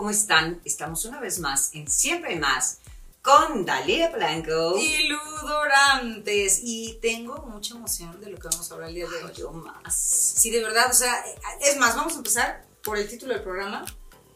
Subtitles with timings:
[0.00, 0.62] ¿cómo están?
[0.64, 2.78] Estamos una vez más en Siempre más
[3.20, 4.78] con Dalia Blanco.
[4.78, 6.60] Y Ludorantes.
[6.62, 9.32] Y tengo mucha emoción de lo que vamos a hablar el día de hoy.
[9.36, 9.94] Yo más.
[9.94, 11.22] Sí, de verdad, o sea,
[11.60, 13.84] es más, vamos a empezar por el título del programa,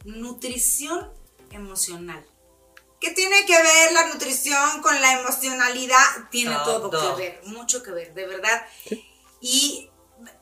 [0.04, 1.08] Nutrición
[1.50, 2.22] Emocional.
[3.00, 6.28] ¿Qué tiene que ver la nutrición con la emocionalidad?
[6.30, 7.16] Tiene todo, Todo.
[7.16, 8.66] que ver, mucho que ver, de verdad.
[9.40, 9.88] Y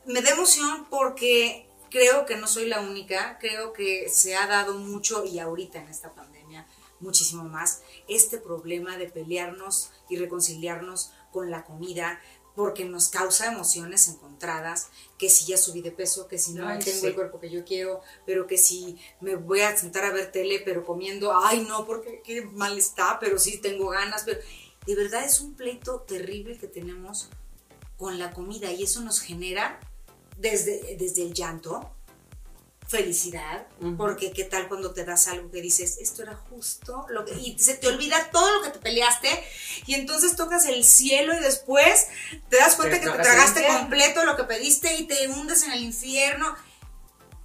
[0.05, 4.79] me da emoción porque creo que no soy la única, creo que se ha dado
[4.79, 6.67] mucho y ahorita en esta pandemia
[7.01, 12.19] muchísimo más este problema de pelearnos y reconciliarnos con la comida
[12.55, 14.89] porque nos causa emociones encontradas,
[15.19, 17.07] que si ya subí de peso, que si no Ay, tengo sí.
[17.07, 20.61] el cuerpo que yo quiero, pero que si me voy a sentar a ver tele,
[20.65, 24.41] pero comiendo, ay no, porque qué mal está, pero sí tengo ganas, pero
[24.87, 27.31] de verdad es un pleito terrible que tenemos
[27.97, 29.81] con la comida y eso nos genera
[30.37, 31.95] desde, desde el llanto,
[32.93, 37.33] felicidad, porque qué tal cuando te das algo que dices, esto era justo, lo que,
[37.33, 39.29] y se te olvida todo lo que te peleaste,
[39.87, 42.09] y entonces tocas el cielo y después
[42.51, 45.27] te das cuenta Te que te tragas el tragaste completo lo que pediste y te
[45.29, 46.55] hundes en el infierno.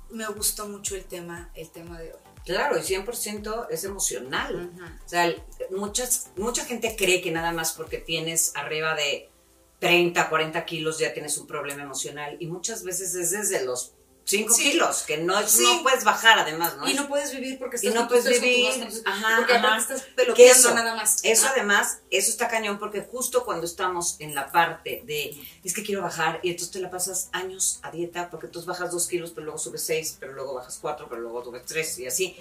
[0.09, 2.19] Me gustó mucho el tema, el tema de hoy.
[2.44, 4.72] Claro, y 100% es emocional.
[5.05, 5.33] O sea,
[5.69, 9.29] muchas, mucha gente cree que nada más porque tienes arriba de
[9.80, 12.38] 30, 40 kilos ya tienes un problema emocional.
[12.39, 13.94] Y muchas veces es desde los
[14.25, 14.72] 5 Sí.
[14.72, 15.64] kilos, que no, es- Sí.
[15.64, 16.89] no puedes bajar además, ¿no?
[16.89, 19.78] Y no puedes vivir porque estás Y no puedes vivir, tus- ajá, porque ajá.
[19.78, 21.19] estás peloteando eso, nada más.
[21.23, 21.52] Eso Ah.
[21.53, 26.02] además, eso está cañón porque justo cuando estamos en la parte de, es que quiero
[26.02, 29.45] bajar y entonces te la pasas años a dieta porque tú bajas dos kilos, pero
[29.45, 32.36] luego subes seis, pero luego bajas cuatro, pero luego subes tres y así.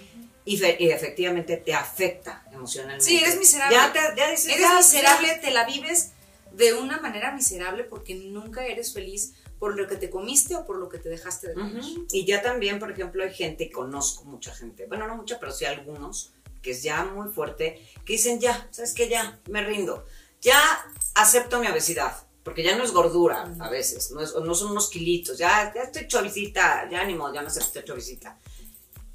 [0.45, 3.05] Y, fe- y efectivamente te afecta emocionalmente.
[3.05, 3.77] Sí, eres miserable.
[3.77, 6.11] Ya, te, ya dices, Eres ya, miserable, te la vives
[6.57, 10.77] de una manera miserable porque nunca eres feliz por lo que te comiste o por
[10.79, 11.83] lo que te dejaste de comer.
[12.13, 15.65] Y ya también, por ejemplo, hay gente, conozco mucha gente, bueno, no mucha, pero sí
[15.65, 19.09] algunos, que es ya muy fuerte, que dicen, ya, ¿sabes qué?
[19.09, 20.05] Ya, me rindo.
[20.43, 20.59] Ya
[21.15, 24.91] acepto mi obesidad, porque ya no es gordura a veces, no, es- no son unos
[24.91, 28.39] kilitos, ya, ya estoy chovicita, ya ni modo, ya no acepto chovicita.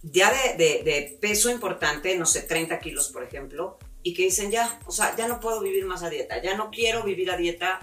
[0.03, 4.51] Ya de, de- de peso importante, no sé, 30 kilos, por ejemplo, y que dicen,
[4.51, 7.37] ya, o sea, ya no puedo vivir más a dieta, ya no quiero vivir a
[7.37, 7.79] dieta.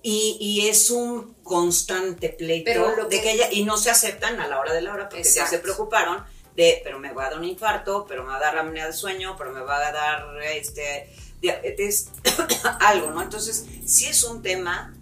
[0.00, 3.90] Y, y es un constante pleito Pero lo de que- que ella, y no se
[3.90, 5.50] aceptan a la hora de la hora porque ya Exacto.
[5.50, 8.58] se preocuparon de, pero me va a dar un infarto, pero me va a dar
[8.58, 11.08] apnea de sueño, pero me va a dar este
[11.40, 12.10] diabetes,
[12.80, 13.22] algo, ¿no?
[13.22, 14.94] Entonces, sí es un tema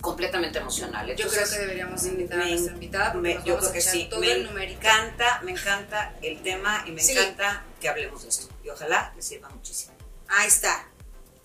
[0.00, 1.06] completamente emocional.
[1.06, 3.70] Yo Entonces, creo que deberíamos invitar a me- nuestra invitada porque me- nos yo vamos
[3.70, 4.06] creo a que sí.
[4.10, 7.12] todo Me el encanta, me encanta el tema y me Sí.
[7.12, 8.48] encanta que hablemos de esto.
[8.64, 9.92] Y ojalá les sirva muchísimo.
[10.28, 10.86] Ahí está.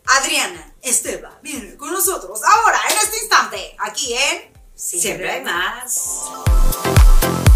[0.07, 6.29] Adriana Esteba viene con nosotros ahora, en este instante, aquí en Siempre hay más.
[6.43, 7.54] Pues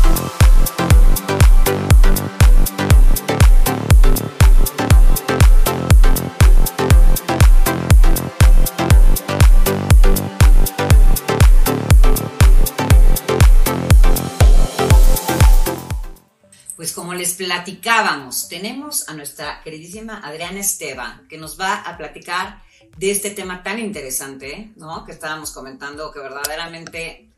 [16.99, 22.61] como les platicábamos, tenemos a nuestra queridísima Adriana Esteban, que nos va a platicar
[22.97, 25.05] de este tema tan interesante, ¿no?
[25.05, 27.29] Que estábamos comentando, que verdaderamente...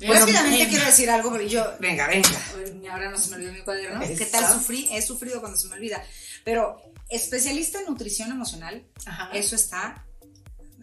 [0.00, 2.28] Rápidamente venga, quiero decir algo, porque yo Venga, venga.
[2.92, 4.00] Ahora no se me olvidó mi cuaderno.
[4.06, 4.88] ¿Qué tal sufrí?
[4.92, 6.00] He sufrido cuando se me olvida.
[6.44, 6.80] Pero
[7.10, 8.84] especialista en nutrición emocional,
[9.32, 10.06] eso está.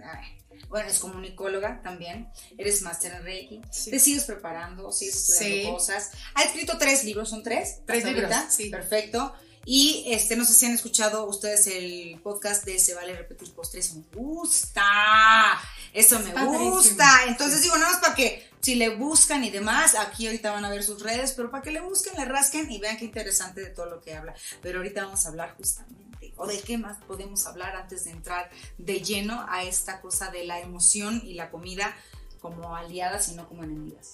[0.03, 0.38] ay,
[0.69, 2.29] Bueno, es comunicóloga también.
[2.57, 3.61] Eres máster en Reiki.
[3.71, 3.91] Sí.
[3.91, 5.71] Te sigues preparando, sigues estudiando Sí.
[5.71, 6.11] cosas.
[6.35, 7.79] Ha escrito tres libros, ¿son tres?
[7.85, 8.69] Tres libros, sí.
[8.69, 9.33] Perfecto.
[9.65, 13.93] Y este, no sé si han escuchado ustedes el podcast de Se vale repetir postres.
[13.93, 14.83] Me gusta.
[15.93, 16.71] Eso me padrísimo.
[16.71, 17.23] gusta.
[17.27, 20.69] Entonces digo, nada más para que si le buscan y demás, aquí ahorita van a
[20.69, 23.69] ver sus redes, pero para que le busquen, le rasquen y vean qué interesante de
[23.69, 24.33] todo lo que habla.
[24.61, 26.08] Pero ahorita vamos a hablar justamente,
[26.39, 30.45] o de qué más podemos hablar antes de entrar de lleno a esta cosa de
[30.45, 31.95] la emoción y la comida
[32.41, 34.11] como aliadas y no como enemigas.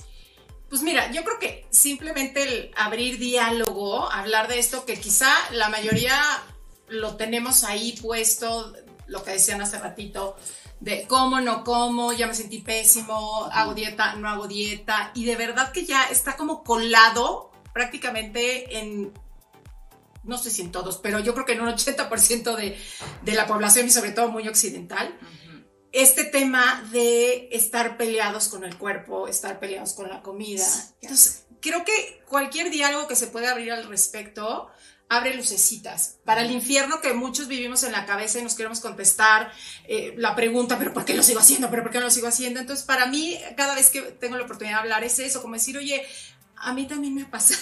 [0.70, 5.70] Pues mira, yo creo que simplemente el abrir diálogo, hablar de esto que quizá la
[5.70, 6.20] mayoría
[6.88, 8.74] lo tenemos ahí puesto,
[9.08, 10.36] lo que decían hace ratito,
[10.80, 15.36] de cómo, no como, ya me sentí pésimo, hago dieta, no hago dieta, y de
[15.36, 19.14] verdad que ya está como colado prácticamente en,
[20.26, 22.78] no sé si en todos, pero yo creo que en un 80% de,
[23.24, 25.18] de la población y sobre todo muy occidental,
[25.92, 30.66] este tema de estar peleados con el cuerpo, estar peleados con la comida.
[31.02, 34.70] Entonces, creo que cualquier diálogo que se pueda abrir al respecto
[35.08, 39.52] abre lucecitas para el infierno que muchos vivimos en la cabeza y nos queremos contestar
[39.88, 41.70] eh, la pregunta, pero ¿por qué lo sigo haciendo?
[41.70, 42.60] ¿Pero por qué no lo sigo haciendo?
[42.60, 45.78] Entonces, para mí, cada vez que tengo la oportunidad de hablar es eso, como decir,
[45.78, 46.06] oye,
[46.58, 47.62] a mí también me ha pasado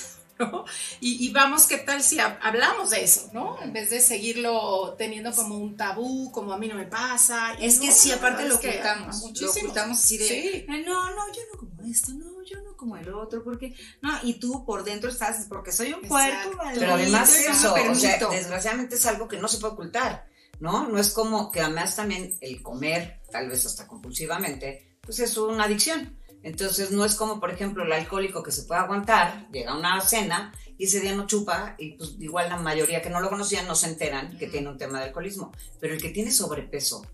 [0.52, 0.66] ¿no?
[1.00, 3.62] Y, y, vamos, ¿qué tal si hablamos de eso, ¿no?
[3.62, 7.54] En vez de seguirlo teniendo como un tabú, como a mí no me pasa.
[7.60, 11.92] Es que sí, aparte lo ocultamos, lo ocultamos así de, no, no, yo no como
[11.92, 15.72] esto, no, yo no como el otro, porque, no, y tú por dentro estás, porque
[15.72, 19.74] soy un cuerpo, Pero además eso, o sea, desgraciadamente es algo que no se puede
[19.74, 20.28] ocultar,
[20.60, 20.88] ¿no?
[20.88, 25.66] No es como que además también el comer, tal vez hasta compulsivamente, pues es una
[25.66, 26.18] adicción.
[26.44, 30.00] Entonces no es como, por ejemplo, el alcohólico que se puede aguantar, llega a una
[30.02, 33.66] cena y ese día no chupa y pues igual la mayoría que no lo conocían
[33.66, 35.52] no se enteran que tiene un tema de alcoholismo.
[35.80, 37.06] Pero el que tiene sobrepeso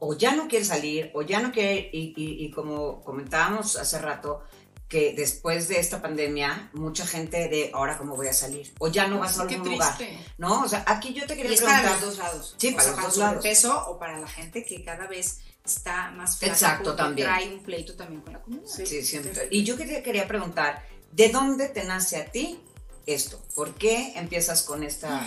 [0.00, 4.42] o ya no quiere salir o ya no quiere, y, y, como comentábamos hace rato,
[4.88, 9.08] que después de esta pandemia, mucha gente de ahora cómo voy a salir, o ya
[9.08, 9.98] no vas a algún lugar,
[10.38, 10.62] ¿no?
[10.62, 11.82] O sea, aquí yo te quería y preguntar.
[11.82, 12.54] para los dos lados.
[12.58, 13.42] Sí, para los dos lados.
[13.42, 17.26] peso o para la gente que cada vez está más flaca Exacto, también.
[17.26, 18.68] trae un pleito también con la comunidad.
[18.68, 19.48] Sí, siempre.
[19.50, 22.60] Y yo te quería preguntar, ¿de dónde te nace a ti
[23.06, 23.42] esto?
[23.56, 25.26] ¿Por qué empiezas con esta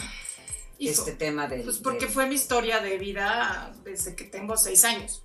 [0.79, 5.21] este tema de Pues porque fue mi historia de vida desde que tengo seis años.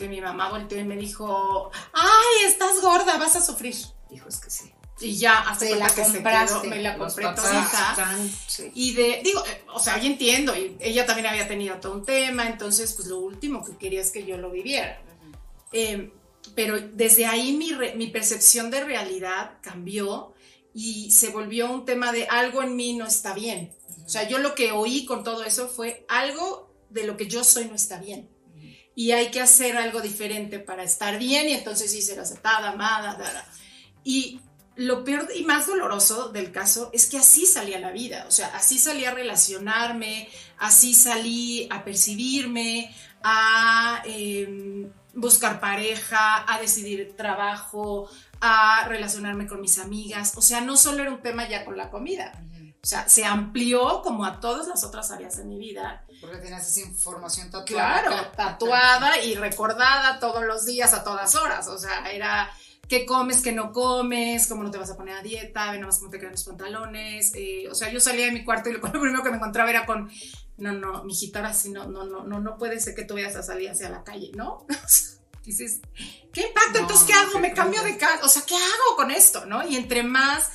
[0.00, 3.76] Que mi mamá volteó y me dijo, ay, estás gorda, vas a sufrir.
[4.08, 4.72] Dijo, es que sí.
[4.98, 8.16] Y ya, hasta la que compraste, me la compré todita.
[8.72, 12.06] Y de, digo, eh, o sea, yo entiendo, y ella también había tenido todo un
[12.06, 15.02] tema, entonces, pues lo último que quería es que yo lo viviera.
[15.70, 16.10] Eh,
[16.54, 20.32] pero desde ahí mi, mi percepción de realidad cambió
[20.72, 23.74] y se volvió un tema de algo en mí no está bien.
[24.06, 27.44] O sea, yo lo que oí con todo eso fue algo de lo que yo
[27.44, 28.30] soy no está bien.
[29.00, 33.16] Y hay que hacer algo diferente para estar bien y entonces sí ser aceptada, amada,
[34.04, 34.42] Y
[34.76, 38.48] lo peor y más doloroso del caso es que así salía la vida, o sea,
[38.48, 48.06] así salí a relacionarme, así salí a percibirme, a em, buscar pareja, a decidir trabajo,
[48.42, 51.88] a relacionarme con mis amigas, o sea, no solo era un tema ya con la
[51.88, 52.38] comida,
[52.82, 56.04] o sea, se amplió como a todas las otras áreas de mi vida.
[56.20, 58.02] Porque tienes esa información tatuada.
[58.02, 61.68] Claro, tatuada y recordada todos los días, a todas horas.
[61.68, 62.50] O sea, era
[62.88, 65.86] qué comes, qué no comes, cómo no te vas a poner a dieta, ve nada
[65.86, 67.32] más cómo te quedan los pantalones.
[67.34, 69.84] Eh, o sea, yo salía de mi cuarto y lo, primero que me encontraba era
[69.84, 70.10] con,
[70.56, 71.04] no, no,
[71.34, 73.90] ahora sí, no, no, no, no, no puede ser que tú vayas a salir hacia
[73.90, 74.66] la calle, ¿no?
[75.44, 75.80] dices,
[76.32, 76.78] ¿qué impacto?
[76.78, 77.38] Entonces, ¿qué hago?
[77.38, 78.24] Me cambio de casa.
[78.24, 79.46] O sea, ¿qué hago con esto?
[79.46, 79.66] ¿No?
[79.66, 80.50] Y entre más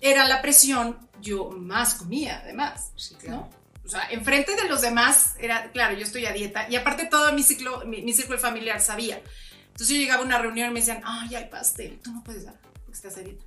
[0.00, 2.92] era la presión, yo más comía, además,
[3.26, 3.48] ¿no?
[3.84, 7.32] O sea, enfrente de los demás era, claro, yo estoy a dieta y aparte todo
[7.32, 9.20] mi ciclo, mi, círculo familiar sabía.
[9.66, 12.44] Entonces yo llegaba a una reunión y me decían, ay, hay pastel, tú no puedes
[12.44, 13.44] dar porque estás a dieta.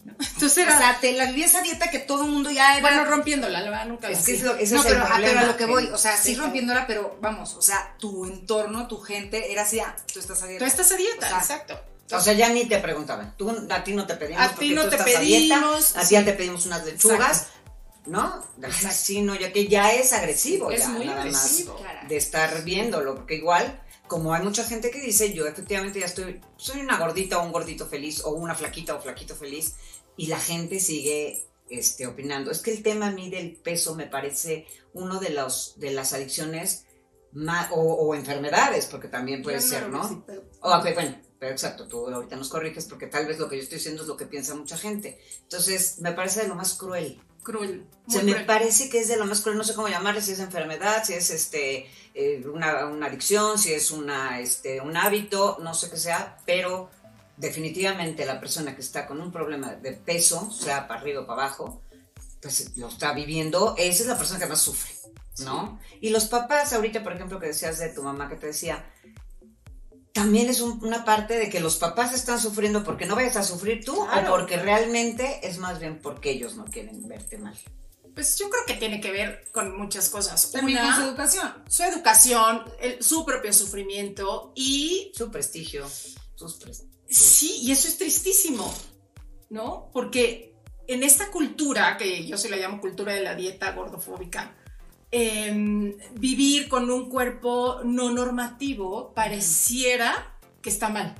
[0.04, 2.80] Entonces era, o sea, te la vi esa dieta que todo el mundo ya era.
[2.80, 5.66] Bueno, rompiéndola, la verdad nunca es que eso, no, pero, a, pero, a lo que
[5.66, 9.78] voy, o sea, sí, rompiéndola, pero vamos, o sea, tu entorno, tu gente era así,
[9.80, 10.64] ah, tú estás a dieta.
[10.64, 11.80] Tú estás a dieta, exacto.
[12.12, 13.36] O sea, ya ni te preguntaban.
[13.36, 14.42] Tú, a ti no te pedimos.
[14.42, 15.96] A ti no te pedimos.
[15.96, 17.48] A, ti ya te pedimos unas lechugas.
[18.06, 18.42] ¿No?
[18.92, 20.70] Sí, no, ya que ya es agresivo.
[20.70, 21.78] Es ya, muy nada agresivo.
[21.80, 23.14] Más de estar viéndolo.
[23.14, 27.38] Porque igual, como hay mucha gente que dice, yo efectivamente ya estoy, soy una gordita
[27.38, 29.74] o un gordito feliz, o una flaquita o flaquito feliz,
[30.16, 32.50] y la gente sigue este, opinando.
[32.50, 36.12] Es que el tema a mí del peso me parece uno de, los, de las
[36.12, 36.86] adicciones
[37.32, 40.24] más, o, enfermedades, porque también puede ser, ¿no?
[40.60, 43.78] O, bueno, pero exacto, tú ahorita nos corriges porque tal vez lo que yo estoy
[43.78, 45.18] diciendo es lo que piensa mucha gente.
[45.44, 47.18] Entonces, me parece de lo más cruel.
[47.42, 47.86] Cruel.
[48.06, 50.38] Se me parece que es de lo más cruel, no sé cómo llamarle, si es
[50.40, 55.88] enfermedad, si es este eh, una, adicción, si es una, este, un hábito, no sé
[55.88, 56.90] qué sea, pero
[57.38, 61.44] definitivamente la persona que está con un problema de peso, sea para arriba o para
[61.44, 61.80] abajo,
[62.42, 64.92] pues lo está viviendo, esa es la persona que más sufre,
[65.38, 65.80] ¿no?
[66.02, 68.84] Y los papás, ahorita, por ejemplo, que decías de tu mamá que te decía,
[70.12, 73.84] también es una parte de que los papás están sufriendo porque no vayas a sufrir
[73.84, 77.56] tú o porque realmente es más bien porque ellos no quieren verte mal.
[78.14, 80.50] Pues yo creo que tiene que ver con muchas cosas.
[80.50, 81.52] También con su educación.
[81.68, 82.64] Su educación,
[83.00, 85.12] su propio sufrimiento y...
[85.14, 85.86] Su prestigio.
[86.34, 86.58] Sus
[87.08, 88.72] Sí, y eso es tristísimo,
[89.48, 89.90] ¿no?
[89.92, 90.54] Porque
[90.86, 94.56] en esta cultura, que yo se la llamo cultura de la dieta gordofóbica,
[95.12, 101.14] Em, vivir con un cuerpo no normativo pareciera que está mal.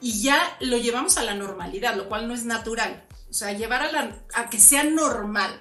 [0.00, 3.04] Y ya lo llevamos a la normalidad, lo cual no es natural.
[3.30, 5.58] O sea, llevar a, la, a que sea normal,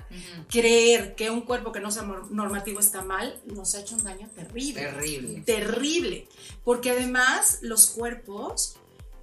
[0.49, 4.29] creer que un cuerpo que no sea normativo está mal, nos ha hecho un daño
[4.29, 4.81] terrible.
[4.81, 5.41] Terrible.
[5.41, 6.27] Terrible.
[6.63, 8.75] Porque además los cuerpos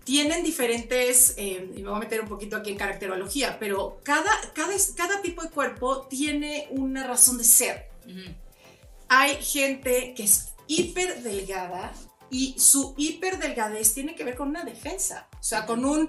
[0.05, 4.31] tienen diferentes, em, y me voy a meter un poquito aquí en caracterología, pero cada,
[4.55, 7.90] cada, cada tipo de cuerpo tiene una razón de ser.
[9.09, 11.93] Hay gente que es hiper delgada
[12.31, 16.09] y su hiper delgadez tiene que ver con una defensa, o sea, con un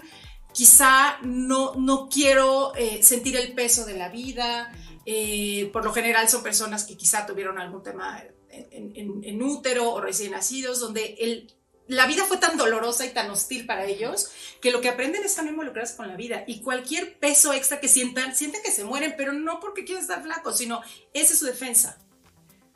[0.53, 4.71] quizá no, no quiero eh, sentir el peso de la vida.
[5.05, 9.93] Eh, por lo general son personas que quizá tuvieron algún tema en, en- en útero
[9.93, 11.51] o recién nacidos, donde el,
[11.91, 14.29] la vida fue tan dolorosa y tan hostil para ellos
[14.61, 15.51] que lo que aprenden es a no
[15.97, 16.43] con la vida.
[16.47, 20.23] Y cualquier peso extra que sientan, sienten que se mueren, pero no porque quieren estar
[20.23, 20.81] flacos, sino
[21.13, 21.97] esa es su defensa.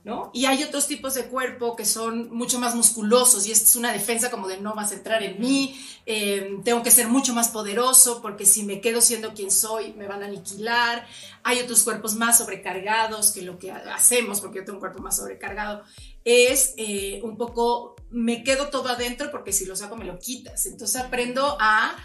[0.04, 0.30] ¿no?
[0.36, 4.30] Y hay otros tipos de cuerpo que son mucho más musculosos y es una defensa
[4.30, 8.22] como de no vas a entrar en mí, eh, tengo que ser mucho más poderoso
[8.22, 11.08] porque si me quedo siendo quien soy me van a aniquilar.
[11.42, 15.00] Hay otros cuerpos más sobrecargados que lo que ha- hacemos, porque yo tengo un cuerpo
[15.02, 15.84] más sobrecargado,
[16.24, 20.66] es eh, un poco, me quedo todo adentro porque si lo saco me lo quitas.
[20.66, 21.96] Entonces aprendo a,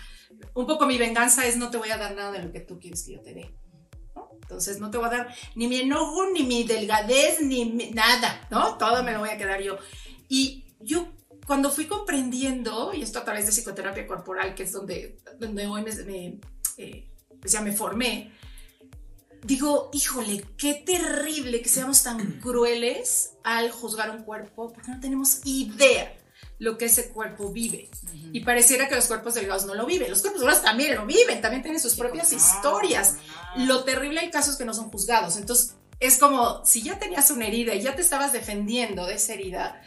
[0.54, 2.78] un poco mi venganza es no te voy a dar nada de lo que tú
[2.80, 3.54] quieres que yo te dé.
[4.42, 8.46] Entonces no te voy a dar ni mi enojo, ni mi delgadez, ni mi- nada,
[8.50, 8.76] ¿no?
[8.76, 9.78] Todo me lo voy a quedar yo.
[10.28, 11.12] Y yo
[11.46, 15.84] cuando fui comprendiendo, y esto a través de psicoterapia corporal, que es donde, donde hoy
[16.76, 17.08] eh,
[17.40, 18.32] pues ya me formé,
[19.42, 25.40] digo, híjole, qué terrible que seamos tan crueles al juzgar un cuerpo, porque no tenemos
[25.44, 26.16] idea
[26.58, 27.90] lo que ese cuerpo vive.
[28.32, 30.10] Y pareciera que los cuerpos delgados no lo viven.
[30.10, 33.16] Los cuerpos delgados también lo viven, también tienen sus propias historias.
[33.56, 35.36] Lo terrible hay casos que no son juzgados.
[35.36, 39.34] Entonces, es como si ya tenías una herida y ya te estabas defendiendo de esa
[39.34, 39.82] herida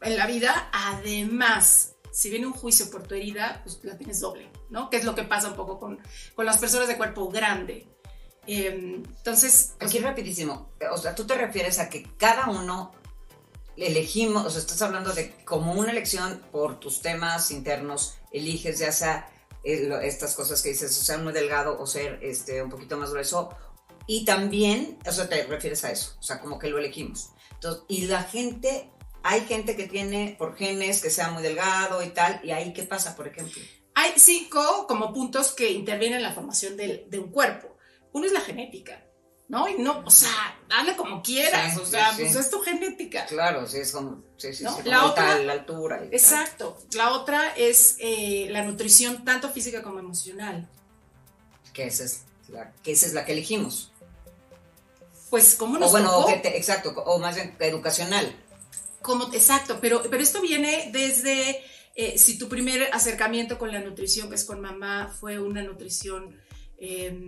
[0.00, 4.50] en la vida, además, si viene un juicio por tu herida, pues la tienes doble,
[4.70, 4.90] ¿no?
[4.90, 6.00] Que es lo que pasa un poco con,
[6.34, 7.86] con las personas de cuerpo grande.
[8.46, 12.92] Eh, entonces, pues, Aquí rapidísimo, o sea, tú te refieres a que cada uno
[13.76, 18.92] elegimos, o sea, estás hablando de como una elección por tus temas internos, eliges ya
[18.92, 19.28] sea
[19.64, 23.10] eh, estas cosas que dices, o ser muy delgado o ser este, un poquito más
[23.10, 23.50] grueso,
[24.06, 27.30] y también, o sea, te refieres a eso, o sea, como que lo elegimos.
[27.54, 28.90] Entonces, y la gente,
[29.22, 32.82] hay gente que tiene por genes que sea muy delgado y tal, y ahí qué
[32.82, 33.62] pasa, por ejemplo.
[33.94, 37.68] hay cinco como puntos que intervienen en la formación del- de un cuerpo.
[38.12, 39.02] Uno es la genética,
[39.48, 39.68] ¿no?
[39.68, 42.38] Y no, o sea, dale como quieras, Sí, o sea, sí, pues sí.
[42.38, 43.26] es tu genética.
[43.26, 44.76] Claro, sí, es como, sí, sí, ¿No?
[44.76, 45.96] sí, La como otra- tal, la altura.
[45.96, 46.14] y tal.
[46.14, 46.78] Exacto.
[46.94, 50.68] La otra es eh, la nutrición, tanto física como emocional.
[51.72, 53.90] Que esa es la que, esa es la que elegimos.
[55.30, 56.24] Pues, ¿cómo O nos bueno, tocó?
[56.24, 58.36] o que te- exacto, o más bien educacional.
[59.00, 61.64] Como, exacto, pero, pero esto viene desde
[61.94, 66.38] eh, si tu primer acercamiento con la nutrición, que es con mamá, fue una nutrición
[66.76, 67.18] eh,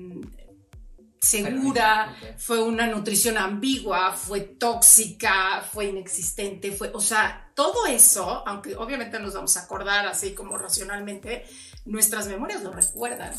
[1.25, 8.77] segura, fue una nutrición ambigua, fue tóxica, fue inexistente, fue, o sea, todo eso, aunque
[8.77, 11.45] obviamente nos vamos a acordar así como racionalmente,
[11.85, 13.33] nuestras memorias lo recuerdan.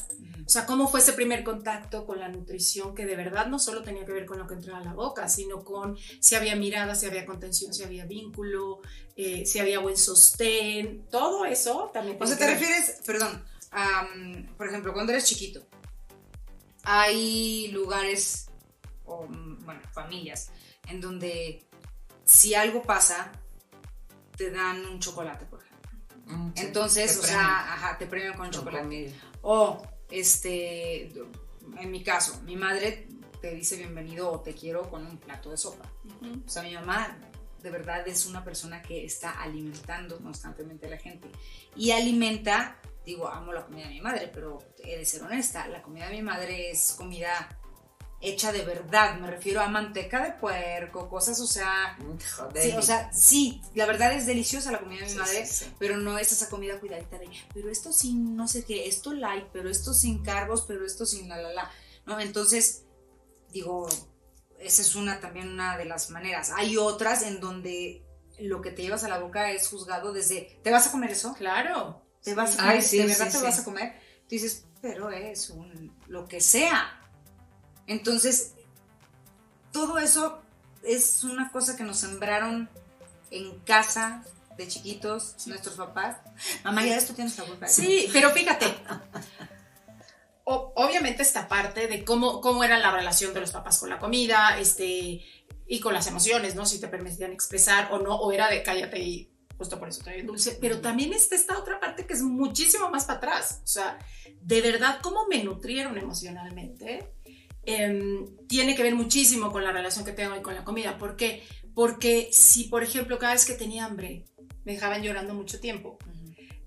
[0.45, 3.81] O sea, cómo fue ese primer contacto con la nutrición que de verdad no solo
[3.81, 6.95] tenía que ver con lo que entraba a la boca, sino con si había mirada,
[6.95, 8.79] si había contención, si había vínculo,
[9.15, 12.17] eh, si había buen sostén, todo eso también.
[12.21, 13.43] O sea, te refieres, perdón,
[14.57, 15.67] por ejemplo, cuando eres chiquito,
[16.85, 18.49] hay lugares,
[19.05, 20.51] o bueno, familias,
[20.87, 21.67] en donde
[22.23, 23.31] si algo pasa,
[24.37, 25.91] te dan un chocolate, por ejemplo.
[26.25, 28.83] Mm, sí, Entonces, te o sea, ajá, te premian con con chocolate.
[28.83, 29.11] comida.
[29.41, 31.11] O, este,
[31.79, 33.07] en mi caso, mi madre
[33.41, 35.91] te dice bienvenido o te quiero con un plato de sopa.
[36.03, 36.43] Ujú.
[36.45, 37.17] O sea, mi mamá
[37.61, 41.27] de verdad es una persona que está alimentando constantemente a la gente.
[41.75, 45.81] Y alimenta, digo, amo la comida de mi madre, pero he de ser honesta, la
[45.81, 47.59] comida de mi madre es comida
[48.21, 52.63] hecha de verdad, me refiero a manteca de puerco, cosas, o sea, Mm, joder.
[52.63, 55.65] sí, o sea, sí, la verdad es deliciosa la comida de mi Sí, madre, sí,
[55.65, 55.73] sí.
[55.77, 59.45] pero no es esa comida cuidadita de, pero esto sin no sé qué, esto light,
[59.53, 61.71] pero esto sin carbos, pero esto sin la la la,
[62.07, 62.19] ¿no?
[62.19, 62.85] Entonces,
[63.51, 63.87] digo,
[64.59, 66.51] esa es una también una de las maneras.
[66.55, 68.01] Hay otras en donde
[68.39, 71.35] lo que te llevas a la boca es juzgado desde, ¿te vas a comer eso?
[71.37, 72.01] Claro.
[72.25, 72.83] ¿Te vas a Ay, comer?
[72.83, 73.43] sí, ¿De verdad sí, te sí.
[73.43, 73.93] vas a comer?
[74.23, 76.99] Tú dices, pero es un, lo que sea.
[77.87, 78.53] Entonces,
[79.71, 80.41] todo eso
[80.83, 82.69] es una cosa que nos sembraron
[83.31, 84.23] en casa
[84.57, 86.17] de chiquitos, nuestros papás.
[86.63, 87.67] Mamá, ya esto tienes la culpa.
[87.67, 88.65] Sí, pero fíjate.
[90.45, 93.99] o- obviamente esta parte de cómo, cómo era la relación de los papás con la
[93.99, 95.23] comida, este,
[95.67, 96.65] y con las emociones, ¿no?
[96.65, 100.23] Si te permitían expresar o no, o era de cállate y justo por eso trae
[100.23, 100.57] dulce.
[100.59, 103.61] Pero también está esta otra parte que es muchísimo más para atrás.
[103.63, 103.97] O sea,
[104.41, 107.11] de verdad, cómo me nutrieron emocionalmente
[107.63, 110.97] em, tiene que ver muchísimo con la relación que tengo hoy con la comida.
[110.97, 111.43] ¿Por qué?
[111.73, 114.25] Porque si, por ejemplo, cada vez que tenía hambre,
[114.63, 115.97] me dejaban llorando mucho tiempo,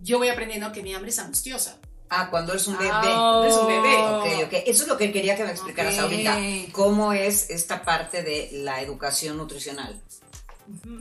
[0.00, 1.80] yo voy aprendiendo que mi hambre es angustiosa.
[2.10, 2.90] Ah, cuando eres un bebé.
[2.92, 3.96] Ah, eres un bebé.
[4.06, 4.52] Ok, ok.
[4.66, 6.00] Eso es lo que quería que me explicaras Ok.
[6.00, 6.38] ahorita.
[6.72, 10.00] ¿Cómo es esta parte de la educación nutricional?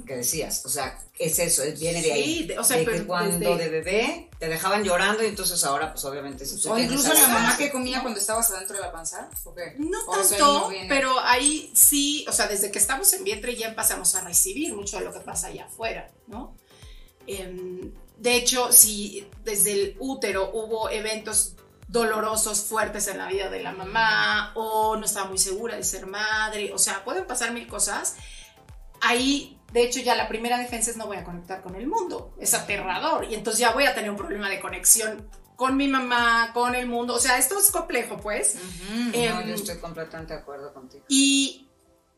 [0.05, 2.47] Que decías, o sea, es eso, es, viene de ahí.
[2.47, 5.63] Sí, o sea, de que pero cuando desde- de bebé te dejaban llorando y entonces
[5.63, 8.91] ahora pues obviamente si O incluso la mamá que comía cuando estabas adentro de la
[8.91, 9.29] panza.
[9.43, 9.75] ¿o qué?
[9.77, 13.67] No O tanto, no pero ahí sí, o sea, desde que estamos en vientre ya
[13.69, 16.55] empezamos a recibir mucho de lo que pasa allá afuera, ¿no?
[17.25, 21.55] Em, de hecho, si desde el útero hubo eventos
[21.89, 26.05] dolorosos fuertes en la vida de la mamá o no estaba muy segura de ser
[26.05, 28.15] madre, o sea, pueden pasar mil cosas.
[29.01, 32.33] Ahí, de hecho, ya la primera defensa es no voy a conectar con el mundo,
[32.39, 36.51] es aterrador y entonces ya voy a tener un problema de conexión con mi mamá,
[36.53, 38.55] con el mundo, o sea, esto es complejo, pues.
[38.55, 41.05] Ujú, no, Em, yo estoy completamente de acuerdo contigo.
[41.09, 41.67] Y,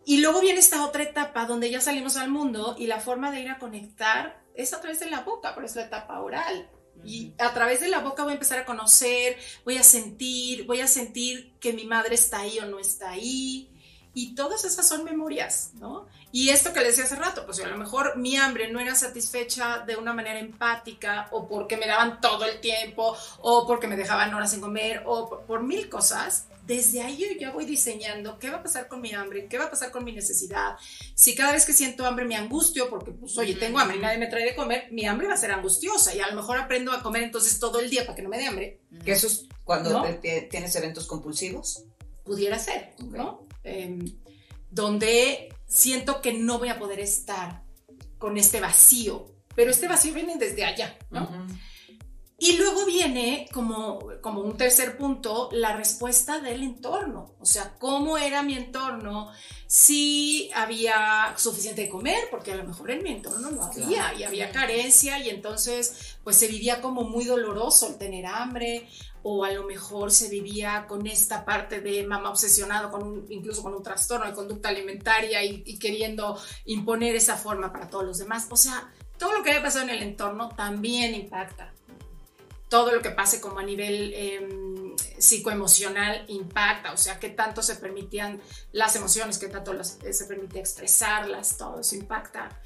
[0.05, 3.41] y luego viene esta otra etapa donde ya salimos al mundo y la forma de
[3.41, 6.69] ir a conectar es a través de la boca, por eso la etapa oral.
[7.03, 10.81] Y a través de la boca voy a empezar a conocer, voy a sentir, voy
[10.81, 13.69] a sentir que mi madre está ahí o no está ahí.
[14.13, 16.07] Y todas esas son memorias, ¿no?
[16.31, 18.93] Y esto que le decía hace rato, pues a lo mejor mi hambre no era
[18.93, 23.95] satisfecha de una manera empática o porque me daban todo el tiempo o porque me
[23.95, 26.45] dejaban horas sin comer o por, por mil cosas.
[26.67, 29.65] Desde ahí yo ya voy diseñando qué va a pasar con mi hambre, qué va
[29.65, 30.75] a pasar con mi necesidad.
[31.15, 34.19] Si cada vez que siento hambre me angustio porque, pues, oye, tengo hambre y nadie
[34.19, 36.91] me trae de comer, mi hambre va a ser angustiosa y a lo mejor aprendo
[36.91, 38.81] a comer entonces todo el día para que no me dé hambre.
[39.03, 41.85] Que eso es cuando tienes eventos compulsivos.
[42.23, 43.47] pudiera ser, ¿no?
[43.63, 44.05] Em,
[44.69, 47.63] donde siento que no voy a poder estar
[48.17, 51.29] con este vacío, pero este vacío viene desde allá, ¿no?
[52.41, 58.17] Y luego viene como, como un tercer punto la respuesta del entorno, o sea, cómo
[58.17, 59.29] era mi entorno,
[59.67, 64.19] si había suficiente de comer, porque a lo mejor en mi entorno no había Claro.
[64.19, 68.87] y había carencia y entonces pues se vivía como muy doloroso el tener hambre
[69.23, 73.61] o a lo mejor se vivía con esta parte de mamá obsesionado con un, incluso
[73.63, 78.17] con un trastorno de conducta alimentaria y, y queriendo imponer esa forma para todos los
[78.17, 81.73] demás, o sea, todo lo que haya pasado en el entorno también impacta.
[82.69, 84.47] Todo lo que pase como a nivel eh,
[85.17, 88.39] psicoemocional impacta, o sea, qué tanto se permitían
[88.71, 92.61] las emociones, qué tanto las- se permitía expresarlas, todo eso impacta.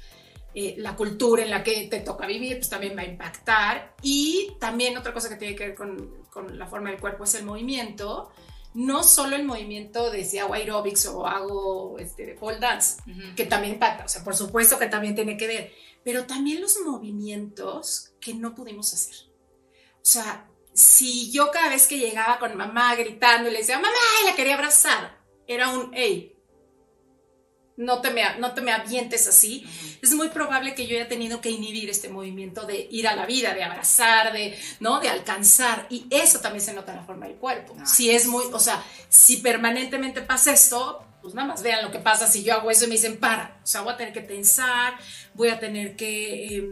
[0.54, 3.96] Eh, la cultura en la que te toca vivir, pues también va a impactar.
[4.02, 7.34] Y también otra cosa que tiene que ver con, con la forma del cuerpo es
[7.34, 8.30] el movimiento.
[8.74, 13.00] No solo el movimiento de si hago aerobics o hago este, pole dance,
[13.36, 16.80] que también impacta, o sea, por supuesto que también tiene que ver, pero también los
[16.84, 19.14] movimientos que no pudimos hacer.
[19.94, 23.94] O sea, si yo cada vez que llegaba con mamá gritando y le decía, mamá,
[24.22, 26.33] y la quería abrazar, era un, hey,
[27.76, 29.66] no te me, no te me avientes así,
[30.02, 33.26] es muy probable que yo haya tenido que inhibir este movimiento de ir a la
[33.26, 35.00] vida, de abrazar, de, ¿no?
[35.00, 35.86] De alcanzar.
[35.90, 37.74] Y eso también se nota en la forma del cuerpo.
[37.74, 37.94] Nice.
[37.94, 41.98] Si es muy, o sea, si permanentemente pasa esto, pues nada más vean lo que
[41.98, 43.58] pasa si yo hago eso y me dicen para.
[43.62, 44.94] O sea, voy a tener que tensar,
[45.34, 46.68] voy a tener que eh,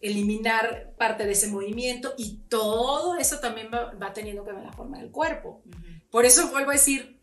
[0.00, 4.72] eliminar parte de ese movimiento y todo eso también va, va teniendo que ver la
[4.72, 5.62] forma del cuerpo.
[6.10, 7.18] Por eso vuelvo a decir,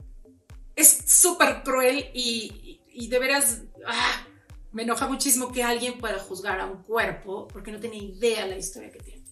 [0.76, 4.26] es súper cruel y, y- de veras ah,
[4.72, 8.58] me enoja muchísimo que alguien pueda juzgar a un cuerpo porque no tiene idea la
[8.58, 9.24] historia que tiene.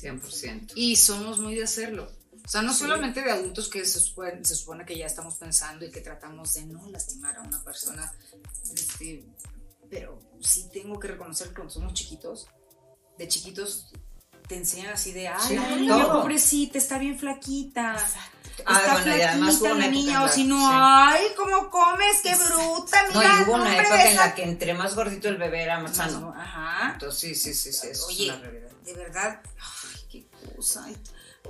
[0.00, 0.72] 100%.
[0.76, 2.10] Y somos muy de hacerlo.
[2.44, 5.84] O sea, no solamente de adultos que se supone, se supone que ya estamos pensando
[5.84, 8.10] y que tratamos de no lastimar a una persona,
[8.74, 9.26] este,
[9.90, 12.46] pero sí tengo que reconocer que cuando somos chiquitos,
[13.18, 13.92] de chiquitos
[14.48, 16.22] te enseñan así de, ay, Sí, ay, todo.
[16.22, 17.96] pobrecita, está bien flaquita.
[18.66, 20.64] Ah, está bueno, y además hubo una la niña, o si no, sí.
[20.70, 22.20] ay, ¿cómo comes?
[22.22, 23.02] ¡Qué bruta!
[23.12, 25.78] No, Mira, y hubo una época en la que entre más gordito el bebé era
[25.80, 26.34] más sano.
[26.36, 26.90] Ajá.
[26.94, 28.70] Entonces, sí, sí, sí, sí, eso Oye, es una realidad.
[28.84, 30.86] de verdad, ay, qué cosa.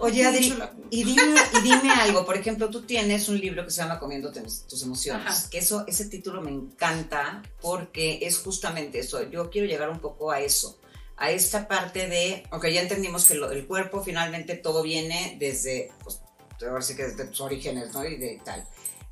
[0.03, 0.57] Oye, Adri,
[0.91, 2.25] y dime, y dime algo.
[2.25, 5.27] Por ejemplo, tú tienes un libro que se llama Comiéndote tus emociones.
[5.27, 5.51] Ajá.
[5.51, 9.29] Que eso, ese título me encanta porque es justamente eso.
[9.31, 10.79] Yo quiero llegar un poco a eso.
[11.17, 15.93] A esta parte de, ok, ya entendimos que lo- el cuerpo finalmente todo viene desde,
[16.03, 16.21] pues,
[16.69, 18.05] ahora sí que desde tus orígenes, ¿no?
[18.05, 18.67] Y de tal.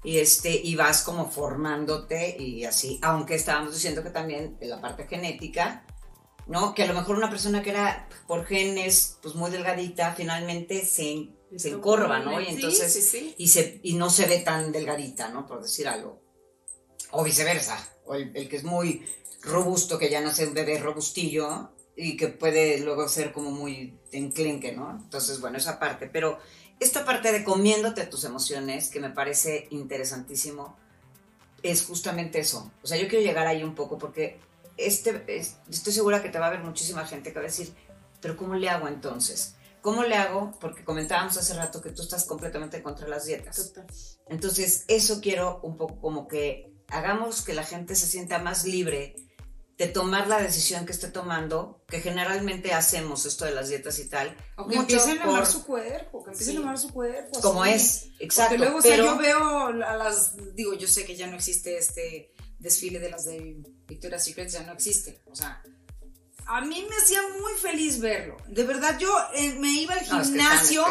[0.05, 4.81] Y, este, y vas como formándote y así, aunque estábamos diciendo que también en la
[4.81, 5.85] parte genética,
[6.47, 6.75] ¿no?
[6.75, 11.31] Que a lo mejor una persona que era por genes, pues muy delgadita, finalmente se,
[11.57, 12.41] se encorva, ¿no?
[12.41, 13.35] Y Sí, entonces, sí, sí.
[13.39, 15.47] Y, se, y no se ve tan delgadita, ¿no?
[15.47, 16.23] Por decir algo.
[17.11, 17.79] O viceversa.
[18.07, 19.05] O el, el que es muy
[19.43, 24.73] robusto, que ya nace un bebé robustillo y que puede luego ser como muy enclenque,
[24.73, 24.91] ¿no?
[24.93, 26.07] Entonces, bueno, esa parte.
[26.07, 26.39] Pero
[26.81, 30.77] esta parte de comiéndote tus emociones, que me parece interesantísimo,
[31.63, 32.71] es justamente eso.
[32.83, 34.39] O sea, yo quiero llegar ahí un poco porque
[34.77, 37.75] este, es- estoy segura que te va a ver muchísima gente que va a decir,
[38.21, 39.55] pero ¿cómo le hago entonces?
[39.81, 40.57] ¿Cómo le hago?
[40.61, 43.57] Porque comentábamos hace rato que tú estás completamente contra las dietas.
[43.73, 43.87] Total.
[44.29, 49.15] Entonces, eso quiero un poco como que hagamos que la gente se sienta más libre
[49.79, 54.09] de tomar la decisión que esté tomando, que generalmente hacemos esto de las dietas y
[54.09, 54.37] tal.
[54.57, 57.41] O que empiecen a amar su cuerpo, que empiecen a amar su cuerpo.
[57.41, 58.57] Como es, exacto.
[58.57, 61.79] Porque luego, o sea, yo veo a las, digo, yo sé que ya no existe
[61.79, 65.63] este desfile de las de Victoria's Secret, ya no existe, o sea,
[66.49, 68.39] a mí me hacía muy feliz verlo.
[68.47, 70.85] De verdad, yo eh, me iba al gimnasio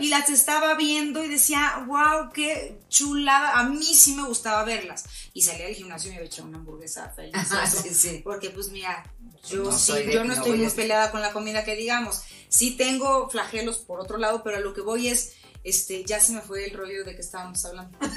[0.00, 3.60] y las estaba viendo y decía, wow, qué chulada.
[3.60, 5.04] A mí sí me gustaba verlas.
[5.32, 7.32] Y salía del gimnasio y me echaba una hamburguesa feliz.
[7.82, 8.20] sí, sí.
[8.24, 9.04] Porque, pues, mira,
[9.48, 12.22] yo no, sí, yo no, estoy muy peleada con la comida que digamos.
[12.48, 16.32] Sí tengo flagelos por otro lado, pero a lo que voy es, este, ya se
[16.32, 17.96] me fue el rollo de que estábamos hablando.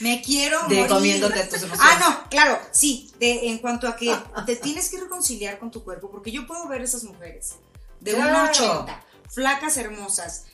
[0.00, 0.88] Me quiero de morir.
[0.88, 1.80] comiéndote tus emociones.
[1.80, 5.84] Ah, no, claro, sí, de, en cuanto a que te tienes que reconciliar con tu
[5.84, 7.54] cuerpo, porque yo puedo ver esas mujeres
[8.00, 8.52] de claro.
[8.52, 10.44] 1,80, flacas, hermosas,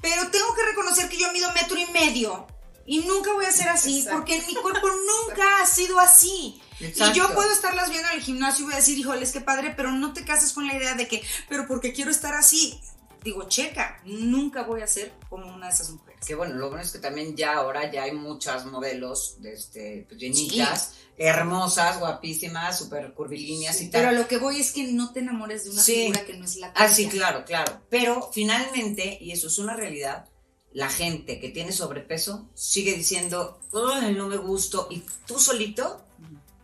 [0.00, 2.46] pero tengo que reconocer que yo mido metro y medio
[2.88, 4.86] y nunca voy a ser así, porque mi cuerpo
[5.28, 6.60] nunca ha sido así.
[6.80, 7.12] Exacto.
[7.12, 9.74] Y yo puedo estarlas viendo en el gimnasio y voy a decir, híjoles, qué padre,
[9.76, 12.80] pero no te cases con la idea de que, pero porque quiero estar así.
[13.22, 16.82] Digo, checa, nunca voy a ser como una de esas mujeres que bueno, lo bueno
[16.82, 22.78] es que también ya ahora ya hay muchas modelos de este, pues, llenitas, hermosas, guapísimas,
[22.78, 24.02] súper curvilíneas y tal.
[24.02, 26.56] Pero lo que voy es que no te enamores de una figura que no es
[26.56, 26.86] la tuya.
[26.86, 27.80] Ah, sí, claro, claro.
[27.88, 30.28] Pero finalmente, y eso es una realidad,
[30.72, 36.04] la gente que tiene sobrepeso sigue diciendo, no me gusto, y tú solito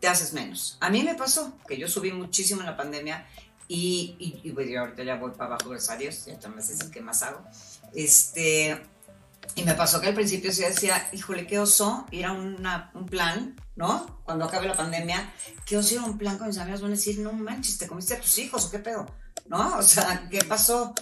[0.01, 0.77] te haces menos.
[0.81, 3.27] A mí me pasó que yo subí muchísimo en la pandemia
[3.69, 6.91] y, y, y pues, ahorita ya voy para abajo, gracias a Dios, ya también sé
[6.91, 7.43] qué más hago.
[7.95, 8.81] Este,
[9.55, 13.07] y me pasó que al principio sí decía, híjole, qué oso ir a una, un
[13.07, 14.21] plan, ¿no?
[14.25, 15.33] Cuando acabe la pandemia,
[15.65, 17.87] qué oso ir a un plan con mis amigos, van a decir, no manches, ¿te
[17.87, 19.07] comiste a tus hijos o qué pedo?
[19.47, 19.79] ¿No?
[19.79, 20.95] O sea, ¿qué pasó?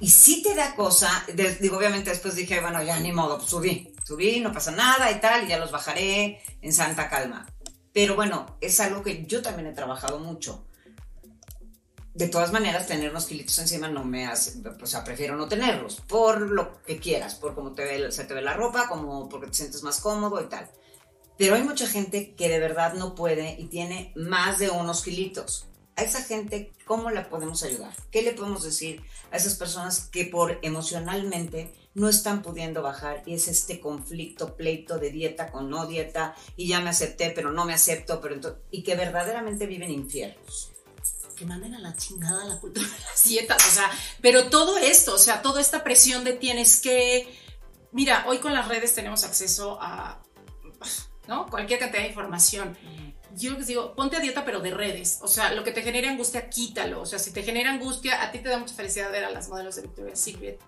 [0.00, 1.24] Y sí te da cosa,
[1.60, 5.20] digo, obviamente después dije, bueno, ya ni modo, pues subí, subí, no pasa nada y
[5.20, 7.46] tal, y ya los bajaré en santa calma.
[7.92, 10.66] Pero bueno, es algo que yo también he trabajado mucho
[12.14, 16.00] de todas maneras, tener unos kilitos encima no me hace, o sea, prefiero no tenerlos,
[16.06, 19.82] por lo que quieras, por cómo se te ve la ropa, como porque te sientes
[19.82, 20.70] más cómodo y tal.
[21.36, 25.66] Pero hay mucha gente que de verdad no puede y tiene más de unos kilitos.
[25.96, 27.92] A esa gente, ¿cómo la podemos ayudar?
[28.12, 33.34] ¿Qué le podemos decir a esas personas que por emocionalmente no están pudiendo bajar y
[33.34, 37.64] es este conflicto, pleito de dieta con no dieta y ya me acepté, pero no
[37.64, 40.74] me acepto, pero y que verdaderamente viven infiernos?
[41.34, 45.14] Que manden a la chingada la cultura de las dietas, o sea, pero todo esto,
[45.14, 47.38] o sea, toda esta presión de tienes que,
[47.92, 50.22] mira, hoy con las redes tenemos acceso a,
[51.26, 51.46] ¿no?
[51.46, 52.76] Cualquier cantidad de información.
[53.36, 55.18] Yo les digo, ponte a dieta, pero de redes.
[55.22, 57.00] O sea, lo que te genere angustia, quítalo.
[57.00, 59.48] O sea, si te genera angustia, a ti te da mucha felicidad ver a las
[59.48, 60.60] modelos de Victoria's Secret.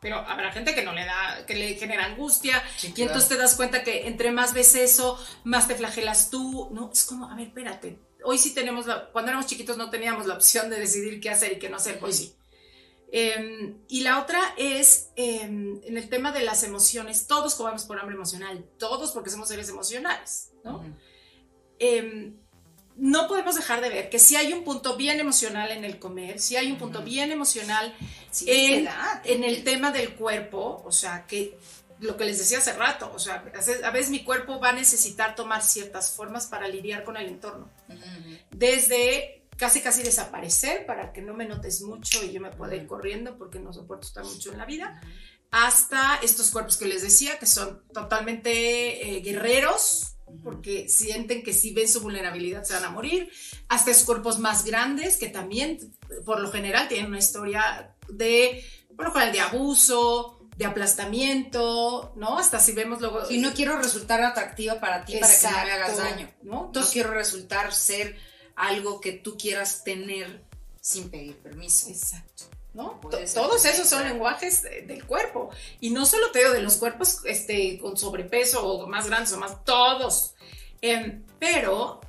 [0.00, 2.60] Pero habrá gente que no le da, que le genera angustia.
[2.82, 6.70] Y entonces te das cuenta que entre más ves eso, más te flagelas tú.
[6.72, 10.34] No, es como, a ver, espérate, hoy sí tenemos, cuando éramos chiquitos no teníamos la
[10.34, 12.34] opción de decidir qué hacer y qué no hacer, hoy sí.
[13.14, 18.00] Em, y la otra es em, en el tema de las emociones, todos comemos por
[18.00, 20.82] hambre emocional, todos porque somos seres emocionales, ¿no?
[21.78, 22.34] Em,
[22.96, 26.40] no podemos dejar de ver que si hay un punto bien emocional en el comer,
[26.40, 27.94] si hay un punto bien emocional
[28.46, 28.88] en,
[29.24, 31.58] en, el tema del cuerpo, o sea, que
[32.02, 33.44] lo que les decía hace rato, o sea,
[33.84, 37.70] a veces mi cuerpo va a necesitar tomar ciertas formas para lidiar con el entorno.
[38.50, 42.86] Desde casi casi desaparecer para que no me notes mucho y yo me pueda ir
[42.86, 45.00] corriendo porque no soporto estar mucho en la vida,
[45.52, 51.72] hasta estos cuerpos que les decía que son totalmente eh, guerreros porque sienten que si
[51.72, 53.30] ven su vulnerabilidad se van a morir,
[53.68, 55.78] hasta esos cuerpos más grandes que también
[56.24, 58.64] por lo general tienen una historia de,
[58.96, 62.38] por lo general, de abuso, de aplastamiento, ¿no?
[62.38, 63.30] Hasta si vemos luego...
[63.30, 66.70] Y no quiero resultar atractiva para ti para que no me hagas daño, ¿no?
[66.74, 68.16] no quiero resultar ser
[68.54, 70.44] algo que tú quieras tener
[70.80, 71.88] sin pedir permiso.
[71.88, 72.44] Exacto.
[72.74, 73.00] ¿no?
[73.34, 75.50] Todos esos son lenguajes del cuerpo.
[75.80, 79.38] Y no solo te digo de los cuerpos este, con sobrepeso o más grandes o
[79.38, 80.34] más, todos.
[80.80, 82.00] Em, pero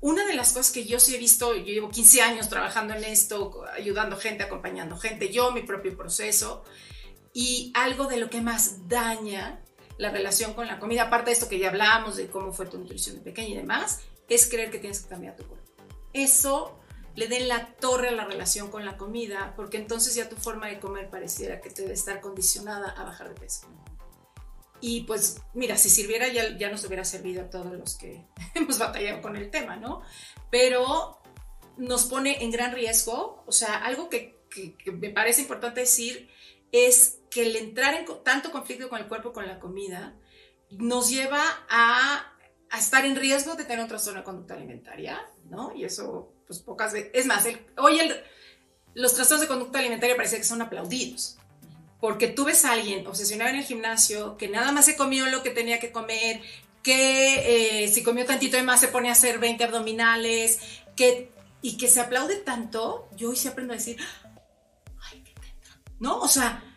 [0.00, 3.04] una de las cosas que yo sí he visto, yo llevo 15 años trabajando en
[3.04, 6.64] esto, ayudando gente, acompañando gente, yo mi propio proceso,
[7.32, 9.60] y algo de lo que más daña
[9.98, 12.78] la relación con la comida, aparte de esto que ya hablamos, de cómo fue tu
[12.78, 15.70] nutrición de pequeña y demás, es creer que tienes que cambiar tu cuerpo.
[16.12, 16.80] Eso
[17.16, 20.68] le den la torre a la relación con la comida, porque entonces ya tu forma
[20.68, 23.68] de comer pareciera que te debe estar condicionada a bajar de peso.
[24.80, 28.78] Y pues, mira, si sirviera ya, ya nos hubiera servido a todos los que hemos
[28.78, 30.00] batallado con el tema, ¿no?
[30.50, 31.20] Pero
[31.76, 36.30] nos pone en gran riesgo, o sea, algo que, que, que me parece importante decir
[36.72, 40.14] es que el entrar en tanto conflicto con el cuerpo, con la comida,
[40.70, 42.26] nos lleva a,
[42.76, 45.74] estar en riesgo de tener un trastorno de conducta alimentaria, ¿no?
[45.74, 48.22] Y eso, pues pocas veces, es más, el, hoy el,
[48.94, 51.36] los trastornos de conducta alimentaria parece que son aplaudidos.
[52.00, 55.42] Porque tú ves a alguien obsesionado en el gimnasio que nada más se comió lo
[55.42, 56.40] que tenía que comer,
[56.82, 60.60] que eh, si comió tantito de más se pone a hacer 20 abdominales,
[60.96, 63.98] que, y que se aplaude tanto, yo hoy sí aprendo a decir,
[65.10, 65.34] ay, qué
[65.98, 66.20] ¿no?
[66.20, 66.69] O sea,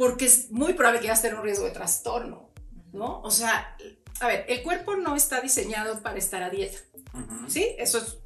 [0.00, 2.48] porque es muy probable que vas a tener un riesgo de trastorno,
[2.90, 3.20] ¿no?
[3.20, 3.76] O sea,
[4.20, 6.78] a ver, el cuerpo no está diseñado para estar a dieta,
[7.48, 7.74] ¿sí?
[7.76, 8.16] Eso es...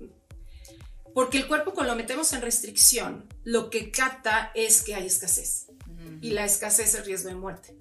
[1.15, 5.67] Porque el cuerpo cuando lo metemos en restricción, lo que capta es que hay escasez.
[6.21, 7.77] Y la escasez es el riesgo de muerte.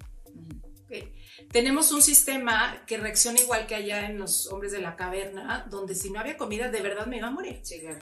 [1.52, 5.94] Tenemos un sistema que reacciona igual que allá en los hombres de la caverna, donde
[5.94, 7.60] si no había comida, de verdad me iba a morir.
[7.62, 8.00] Sí, claro.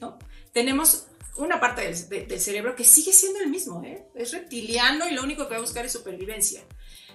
[0.00, 0.18] ¿No?
[0.52, 4.06] Tenemos una parte del, cerebro que sigue siendo el mismo, ¿eh?
[4.14, 6.62] es reptiliano y lo único que va a buscar es supervivencia.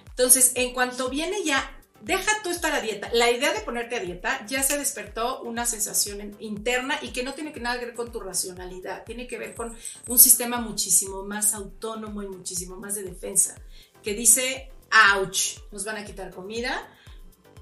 [0.08, 3.10] Entonces, en cuanto viene ya, deja tú estar a dieta.
[3.12, 7.34] La idea de ponerte a dieta ya se despertó una sensación interna y que no
[7.34, 9.76] tiene que nada que ver con tu racionalidad, tiene que ver con
[10.08, 13.56] un sistema muchísimo más autónomo y muchísimo más de defensa,
[14.02, 14.70] que dice,
[15.16, 16.88] ouch, nos van a quitar comida,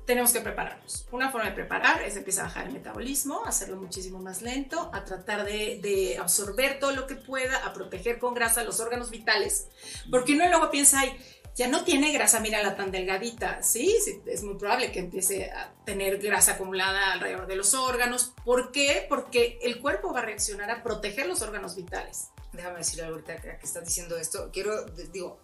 [0.09, 1.07] tenemos que prepararnos.
[1.13, 5.05] Una forma de preparar es empezar a bajar el metabolismo, hacerlo muchísimo más lento, a
[5.05, 9.69] tratar de, de, absorber todo lo que pueda, a proteger con grasa los órganos vitales,
[10.11, 11.15] porque uno luego piensa, ay,
[11.55, 13.99] ya no tiene grasa, mira la tan delgadita, ¿sí?
[14.03, 18.33] sí es muy probable que empiece a tener grasa acumulada alrededor de los órganos.
[18.47, 19.05] ¿Por qué?
[19.11, 22.29] Porque el cuerpo va a reaccionar a proteger los órganos vitales.
[22.55, 25.39] Déjame decir ahorita que estás diciendo esto, quiero, digo,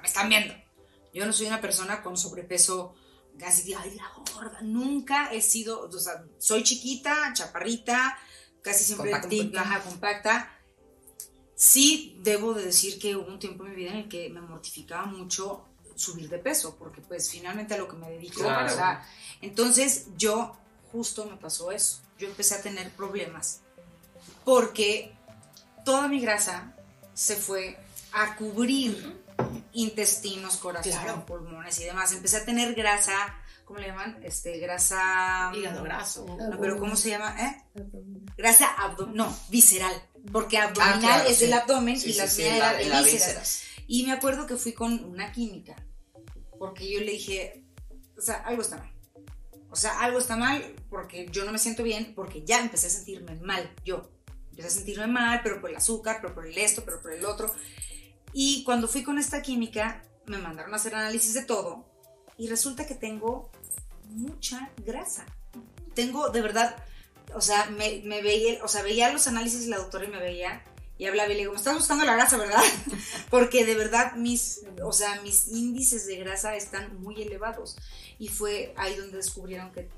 [0.00, 0.54] me están viendo.
[1.12, 2.94] Yo no soy una persona con sobrepeso
[3.38, 4.60] casi, ay, la gorda.
[4.62, 8.18] Nunca he sido, o sea, soy chiquita, chaparrita,
[8.62, 9.82] casi siempre compacta.
[9.82, 10.58] compacta.
[11.54, 14.40] Sí, debo de decir que hubo un tiempo en mi vida en el que me
[14.40, 15.64] mortificaba mucho
[15.96, 19.04] subir de peso, porque pues finalmente a lo que me dedico, o sea,
[19.40, 20.56] entonces yo
[20.92, 22.00] justo me pasó eso.
[22.18, 23.60] Yo empecé a tener problemas
[24.44, 25.12] porque
[25.84, 26.74] toda mi grasa
[27.14, 27.78] se fue
[28.12, 29.20] a cubrir
[29.78, 32.12] intestinos, corazón, pulmones y demás.
[32.12, 33.12] Empecé a tener grasa,
[33.64, 34.18] ¿cómo le llaman?
[34.22, 35.52] Este, grasa...
[35.54, 36.26] Hígado graso.
[36.26, 37.34] No, pero ¿cómo se llama?
[37.40, 37.80] ¿Eh?
[38.36, 39.94] Grasa abdominal, no, visceral.
[40.32, 43.62] Porque ah, abdominal es el abdomen y la sí, era de vísceras.
[43.86, 45.76] Y me acuerdo que fui con una química,
[46.58, 47.64] porque yo le dije,
[48.16, 48.92] o sea, algo está mal.
[49.70, 52.90] O sea, algo está mal porque yo no me siento bien, porque ya empecé a
[52.90, 54.10] sentirme mal, yo.
[54.50, 57.24] Empecé a sentirme mal, pero por el azúcar, pero por el esto, pero por el
[57.24, 57.54] otro.
[58.32, 61.86] Y cuando fui con esta química, me mandaron a hacer análisis de todo
[62.36, 63.50] y resulta que tengo
[64.10, 65.26] mucha grasa.
[65.94, 66.76] Tengo, de verdad,
[67.34, 70.64] o sea, me, veía, o sea, veía los análisis de la doctora y me veía
[70.96, 72.62] y hablaba y le digo, me estás buscando la grasa, ¿verdad?
[73.30, 77.76] Porque de verdad mis, o sea, mis índices de grasa están muy elevados.
[78.18, 79.88] Y fue ahí donde descubrieron que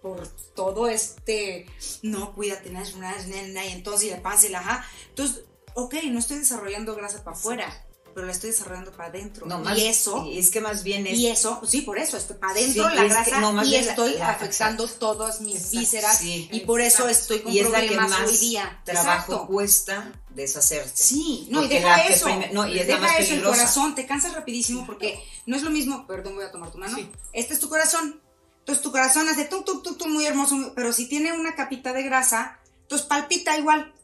[0.00, 1.66] por todo este,
[2.02, 4.84] no, cuídate, y entonces y la panza y la ja.
[5.08, 5.44] Entonces,
[5.78, 9.46] ok, no estoy desarrollando grasa para afuera, pero la estoy desarrollando para adentro.
[9.46, 10.28] No, y eso.
[10.32, 11.16] Es que más bien es.
[11.16, 15.40] Y eso, sí, por eso, estoy para adentro la grasa no, y estoy afectando todas
[15.40, 18.82] mis vísceras y por eso estoy con y es problemas la que hoy día.
[18.84, 20.96] Trabajo cuesta deshacerse.
[20.96, 22.28] Sí, no, y deja eso.
[22.52, 25.70] no, y es deja más eso el corazón, te cansas rapidísimo porque no es lo
[25.70, 26.98] mismo, perdón, voy a tomar tu mano.
[27.32, 28.20] Este es tu corazón.
[28.58, 31.94] Entonces tu corazón hace tum, tum, tum, tum, muy hermoso, pero si tiene una capita
[31.94, 33.94] de grasa, entonces palpita igual.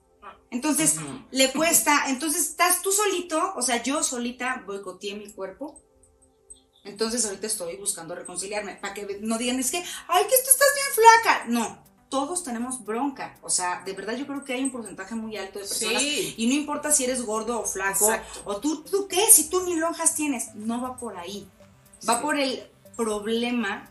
[0.54, 0.98] Entonces,
[1.32, 5.82] le cuesta, entonces estás tú solito, o sea, yo solita boicoteé mi cuerpo.
[6.84, 10.68] Entonces ahorita estoy buscando reconciliarme, para que no digan, es que, ay, que tú estás
[10.76, 11.44] bien flaca.
[11.48, 13.36] No, todos tenemos bronca.
[13.42, 16.02] O sea, de verdad yo creo que hay un porcentaje muy alto de personas.
[16.02, 18.08] Y no importa si eres gordo o flaco.
[18.44, 20.54] O tú, tú qué, si tú ni lonjas tienes.
[20.54, 21.48] No va por ahí.
[22.08, 22.62] Va por el
[22.96, 23.90] problema,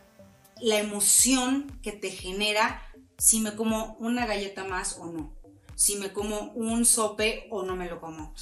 [0.62, 2.82] la emoción que te genera
[3.18, 5.43] si me como una galleta más o no
[5.84, 8.34] si me como un sope o no me lo como.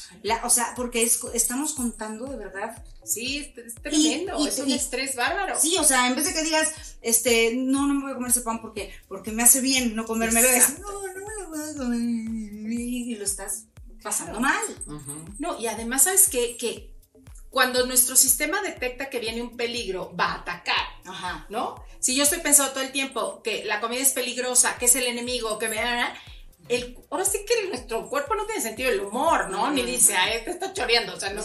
[0.44, 2.86] o sea, porque estamos contando de verdad.
[3.04, 5.60] Sí, es tremendo, es un estrés bárbaro.
[5.60, 8.30] Sí, o sea, en vez de que digas, este, no, no me voy a comer
[8.30, 11.60] ese pan porque, porque me hace bien no comérmelo, es, no, no me lo voy
[11.68, 12.72] a comer.
[12.72, 13.66] Y lo estás
[14.04, 14.62] pasando mal.
[15.40, 16.56] No, y además, ¿sabes qué?
[16.58, 16.94] Que
[17.50, 21.48] cuando nuestro sistema detecta que viene un peligro, va a atacar, Ajá.
[21.50, 21.84] ¿no?
[22.00, 25.08] Si yo estoy pensando todo el tiempo que la comida es peligrosa, que es el
[25.08, 25.80] enemigo, que me
[26.72, 29.70] el, ahora sí que nuestro cuerpo no tiene sentido del humor, ¿no?
[29.72, 31.44] Ni dice, ay, te está choreando, o sea, no,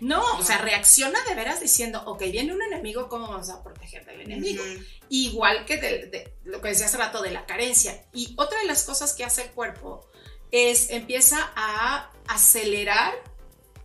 [0.00, 4.04] no, o sea, reacciona de veras diciendo, ok, viene un enemigo, ¿cómo vamos a proteger
[4.04, 4.62] del enemigo?
[5.08, 8.04] Igual que de, lo que decía hace rato de la carencia.
[8.12, 10.06] Y otra de las cosas que hace el cuerpo
[10.50, 13.14] es, empieza a acelerar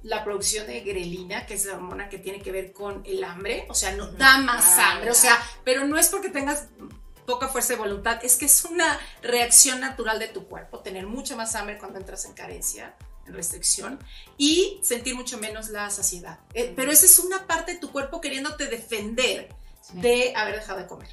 [0.03, 3.65] la producción de grelina, que es la hormona que tiene que ver con el hambre,
[3.69, 6.67] o sea, no da más Ah, hambre, o sea, pero no es porque tengas
[7.25, 11.35] poca fuerza de voluntad, es que es una reacción natural de tu cuerpo, tener mucha
[11.35, 12.95] más hambre cuando entras en carencia,
[13.27, 13.99] en restricción,
[14.37, 16.39] y sentir mucho menos la saciedad.
[16.53, 19.49] Eh, pero esa es una parte de tu cuerpo queriéndote defender
[19.93, 21.09] de haber dejado de comer.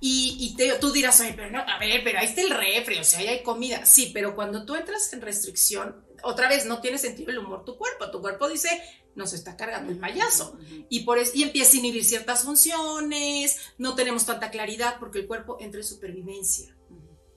[0.00, 2.98] Y, y te- tú dirás, Oye, pero no, a ver, pero ahí está el refri,
[2.98, 3.86] o sea, ahí hay comida.
[3.86, 7.78] Sí, pero cuando tú entras en restricción, otra vez no tiene sentido el humor tu
[7.78, 8.10] cuerpo.
[8.10, 8.68] Tu cuerpo dice,
[9.14, 10.58] nos está cargando el payaso.
[10.90, 15.26] Y, por eso, y empieza a inhibir ciertas funciones, no tenemos tanta claridad porque el
[15.26, 16.76] cuerpo entra en supervivencia.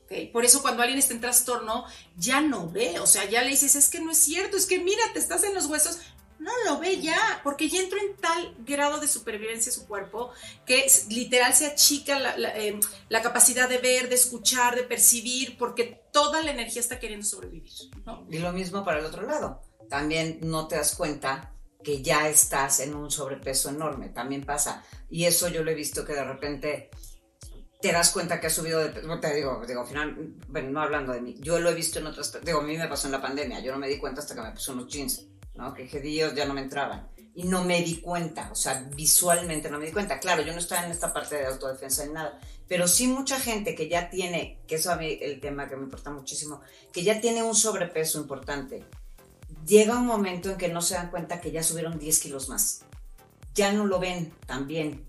[0.04, 0.32] ¿ok?
[0.32, 3.76] Por eso cuando alguien está en trastorno, ya no ve, o sea, ya le dices,
[3.76, 6.00] es que no es cierto, es que mira, te estás en los huesos.
[6.40, 10.32] No lo ve ya, porque ya entró en tal grado de supervivencia su cuerpo
[10.68, 16.04] que literal se achica la, eh, la capacidad de ver, de escuchar, de percibir, porque
[16.14, 17.74] toda la energía está queriendo sobrevivir.
[18.06, 18.28] ¿no?
[18.30, 19.62] Y lo mismo para el otro lado.
[19.90, 24.10] También no te das cuenta que ya estás en un sobrepeso enorme.
[24.10, 24.84] También pasa.
[25.10, 26.90] Y eso yo lo he visto que de repente
[27.82, 29.20] te das cuenta que has subido de peso.
[29.20, 31.36] Te digo, digo, al final, bueno, no hablando de mí.
[31.40, 32.38] Yo lo he visto en otras.
[32.44, 33.60] Digo, a mí me pasó en la pandemia.
[33.60, 35.74] Yo no me di cuenta hasta que me puse unos jeans, ¿no?
[35.74, 37.08] Que dije, Dios, ya no me entraban.
[37.36, 38.50] Y no me di cuenta.
[38.52, 40.20] O sea, visualmente no me di cuenta.
[40.20, 42.40] Claro, yo no estaba en esta parte de autodefensa ni nada.
[42.68, 45.84] Pero sí mucha gente que ya tiene, que eso a mí el tema que me
[45.84, 46.62] importa muchísimo,
[46.92, 48.86] que ya tiene un sobrepeso importante,
[49.68, 52.82] llega un momento en que no se dan cuenta que ya subieron 10 kilos más.
[53.54, 55.06] Ya no lo ven tan bien.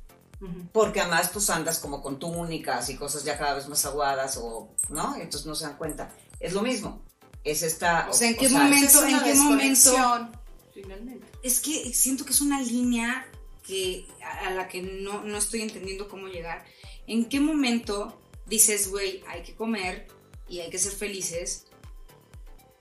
[0.73, 4.73] Porque además pues andas como con túnicas y cosas ya cada vez más aguadas o,
[4.89, 5.17] ¿no?
[5.17, 6.15] Entonces no se dan cuenta.
[6.39, 7.03] Es lo mismo.
[7.43, 8.09] Es esta...
[8.09, 10.29] O sea, ¿en qué sea, momento- en qué momento-
[10.73, 11.27] Finalmente.
[11.43, 13.27] Es que siento que es una línea
[13.67, 16.65] que a a la que no, no estoy entendiendo cómo llegar.
[17.09, 20.07] ¿En qué momento dices, güey, hay que comer
[20.49, 21.67] y hay que ser felices?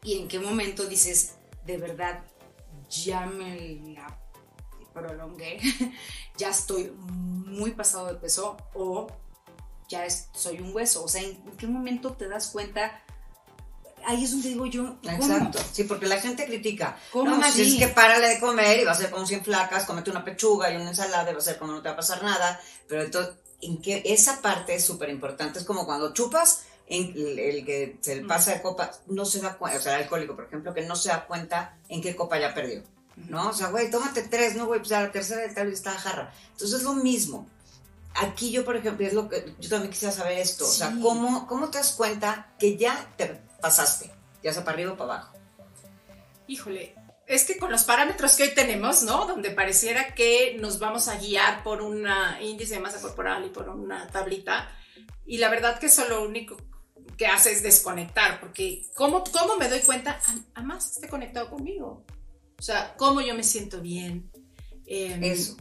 [0.03, 1.33] ¿Y en qué momento dices,
[1.67, 2.23] de verdad,
[2.89, 4.17] ya me la
[4.93, 5.59] prolongué,
[6.37, 9.07] ya estoy muy pasado de peso o
[9.89, 11.03] ya es- soy un hueso?
[11.03, 13.03] O sea, ¿en, en qué momento te das cuenta?
[14.05, 15.15] Ahí es donde digo yo, ¿cómo?
[15.17, 15.59] Exacto.
[15.73, 16.97] Sí, porque la gente critica.
[17.11, 17.73] ¿Cómo no, sí?
[17.73, 20.71] es que párale de comer y va a ser como 100 flacas, comete una pechuga
[20.71, 22.59] y una ensalada y va a ser como no te va a pasar nada.
[22.87, 25.59] Pero entonces, en que esa parte es súper importante.
[25.59, 29.57] Es como cuando chupas, en el, que se le pasa de copa, no se da
[29.57, 32.39] cuenta, o sea, el alcohólico, por ejemplo, que no se da cuenta en qué copa
[32.39, 32.81] ya perdió.
[33.15, 33.49] ¿No?
[33.49, 36.31] O sea, güey, tómate tres, no, güey, pues a la tercera tal vez está jarra.
[36.51, 37.49] Entonces es lo mismo.
[38.13, 40.65] Aquí yo, por ejemplo, es lo que yo también quisiera saber esto.
[40.65, 40.99] O sea, Sí.
[41.01, 44.11] ¿cómo, ¿cómo te das cuenta que ya te pasaste?
[44.43, 45.33] Ya sea para arriba o para abajo.
[46.47, 46.95] Híjole,
[47.25, 49.25] es que con los parámetros que hoy tenemos, ¿no?
[49.25, 52.07] Donde pareciera que nos vamos a guiar por un
[52.39, 54.71] índice de masa corporal y por una tablita,
[55.25, 56.55] y la verdad que eso lo único
[57.17, 60.19] que hace es desconectar, porque ¿cómo, cómo me doy cuenta?
[60.53, 62.05] A, a más esté conectado conmigo.
[62.59, 64.31] O sea, cómo yo me siento bien.
[64.85, 65.57] Em, Eso.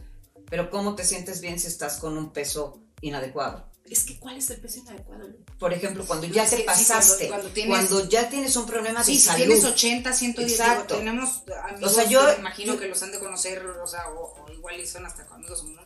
[0.48, 3.68] Pero ¿cómo te sientes bien si estás con un peso inadecuado?
[3.84, 5.28] Es que, ¿cuál es el peso inadecuado?
[5.58, 8.66] Por ejemplo, cuando ya Sí, te sí, pasaste, cuando- cuando, cuando tienes- ya tienes un
[8.66, 9.44] problema de Sí, si salud.
[9.46, 10.96] tienes 80, 110, digo, Exacto.
[10.98, 14.08] tenemos amigos O sea, yo- que imagino yo- que los han de conocer, o sea,
[14.10, 15.84] o, o igual y son hasta amigos comunes,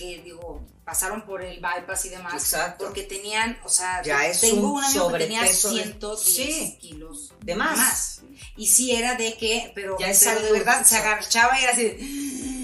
[0.00, 2.84] que digo, pasaron por el bypass y demás, Exacto.
[2.86, 6.24] porque tenían, o sea, Ya es tengo un un amigo que tenía sobrepeso de- 110
[6.56, 6.78] Sí.
[6.80, 8.22] kilos De más.
[8.56, 11.72] Y sí era de que, pero, Ya es pero de verdad se agachaba y era
[11.72, 11.98] así, de-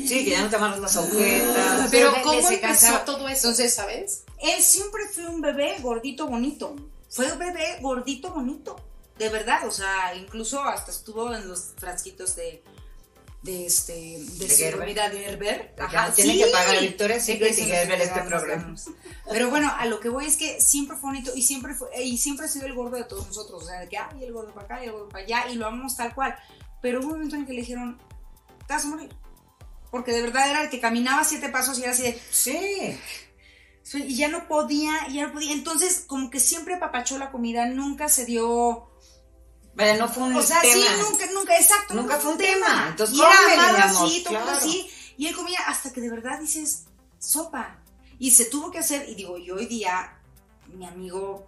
[0.09, 1.89] Sí, que ya no te amarras las agujetas.
[1.91, 3.05] Pero ¿cómo se empezó cansaba.
[3.05, 3.49] todo eso?
[3.49, 4.23] Entonces, ¿sabes?
[4.41, 6.77] él siempre fue un bebé gordito bonito.
[7.11, 8.77] Fue un bebé gordito bonito.
[9.19, 12.63] De verdad, o sea, incluso hasta estuvo en los frasquitos de
[13.47, 14.81] de este de, De su Gerber.
[14.81, 15.75] comida de Gerber.
[15.79, 18.75] Ajá, tiene que pagar Victoria's Secret Eso y Gerber este programa.
[19.31, 22.19] Pero bueno, a lo que voy es que siempre fue bonito y siempre fue y
[22.19, 24.53] siempre ha sido el gordo de todos nosotros, o sea, de que ay, el gordo
[24.53, 26.37] para acá y el gordo para allá y lo amamos tal cual.
[26.83, 27.99] Pero hubo un momento en que le dijeron,
[28.67, 29.09] "Te vas a morir."
[29.91, 32.99] Porque de verdad era el que caminaba siete pasos y era así de, Sí.
[33.83, 35.53] Sí, y ya no podía, ya no podía.
[35.53, 38.91] Entonces, como que siempre apapachó la comida, nunca se dio.
[39.77, 40.75] Vaya, no fue un O sea, tema.
[40.75, 41.95] sí, nunca, nunca, exacto.
[41.95, 42.87] Nunca fue un tema.
[42.89, 44.51] Entonces, y era amado así, todo claro.
[44.51, 44.91] así.
[45.19, 46.85] Y él comía hasta que de verdad dices,
[47.19, 47.79] sopa.
[48.19, 50.17] Y se tuvo que hacer, y digo, y hoy día,
[50.73, 51.47] mi amigo,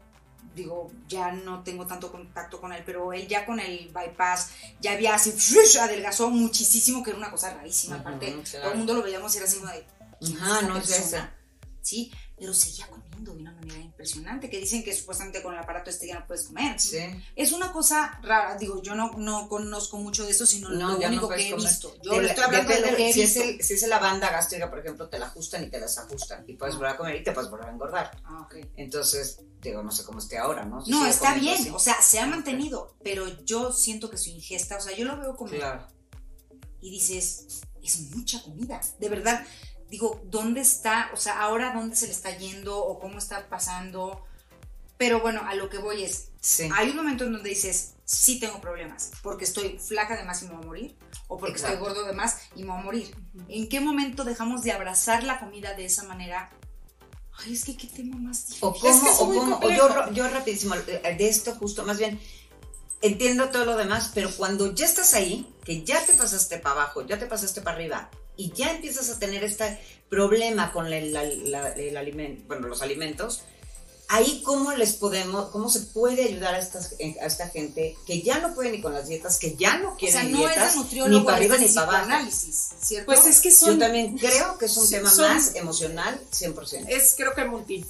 [0.54, 4.92] digo, ya no tengo tanto contacto con él, pero él ya con el bypass, ya
[4.92, 5.32] había así,
[5.80, 7.96] adelgazó muchísimo, que era una cosa rarísima.
[7.96, 8.60] Ujú, Aparte, claro.
[8.62, 9.86] todo el mundo lo veíamos y era así como de,
[10.36, 11.06] Ajá, no es persona.
[11.06, 11.34] esa.
[11.80, 12.86] Sí, pero seguía
[13.18, 16.26] comiendo de una manera impresionante, que dicen que supuestamente con el aparato este ya no
[16.26, 16.78] puedes comer.
[16.80, 16.98] Sí.
[17.34, 20.98] Es una cosa rara, digo, yo no, no conozco mucho de eso, sino No, lo
[20.98, 21.68] no único puedes que he comer.
[21.68, 21.94] visto.
[22.02, 23.40] Yo la- estoy hablando de lo depende, que he si visto.
[23.40, 26.44] Es el, si es la banda gástrica, por ejemplo, te la ajustan y te desajustan.
[26.46, 28.10] Y puedes volver a comer y te puedes volver a engordar.
[28.24, 28.56] Ah, ok.
[28.76, 30.84] Entonces, digo, no sé cómo esté ahora, ¿no?
[30.84, 31.70] Si No, está bien, así.
[31.70, 35.18] o sea, se ha mantenido, pero yo siento que su ingesta, o sea, yo lo
[35.18, 35.86] veo como, Claro.
[36.80, 39.44] y dices, es mucha comida, de verdad.
[39.90, 41.10] Digo, ¿dónde está?
[41.14, 44.24] O sea, ahora dónde se le está yendo o cómo está pasando.
[44.98, 46.68] Pero bueno, a lo que voy es, Sí.
[46.74, 50.46] hay un momento en donde dices, sí tengo problemas, porque estoy flaca de más y
[50.46, 50.96] me voy a morir,
[51.28, 51.74] o porque Exacto.
[51.76, 53.16] estoy gordo de más y me voy a morir.
[53.48, 56.50] ¿En qué momento dejamos de abrazar la comida de esa manera?
[57.40, 58.68] Ay, es que qué tema más difícil.
[58.68, 61.84] O cómo, Es que es o cómo, o yo, yo rapidísimo, eh, de esto justo,
[61.84, 62.20] más bien,
[63.00, 67.06] entiendo todo lo demás, pero cuando ya estás ahí, que ya te pasaste para abajo,
[67.06, 69.78] ya te pasaste para arriba, y ya empiezas a tener este
[70.08, 73.42] problema con el, la- la- el aliment- bueno, los alimentos,
[74.10, 78.38] ahí cómo les podemos, cómo se puede ayudar a, estas, a esta gente que ya
[78.38, 80.74] no puede ni con las dietas, que ya no o quieren sea, no dietas,
[81.08, 82.30] ni para arriba ni para abajo.
[82.80, 83.04] ¿cierto?
[83.12, 83.74] Pues es que son.
[83.74, 86.86] Yo también creo que es un Sí, tema son- más emocional, 100%.
[86.88, 87.84] es creo que multi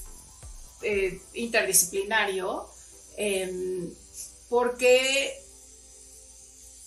[0.82, 2.68] eh, interdisciplinario
[3.16, 3.90] em,
[4.48, 5.40] porque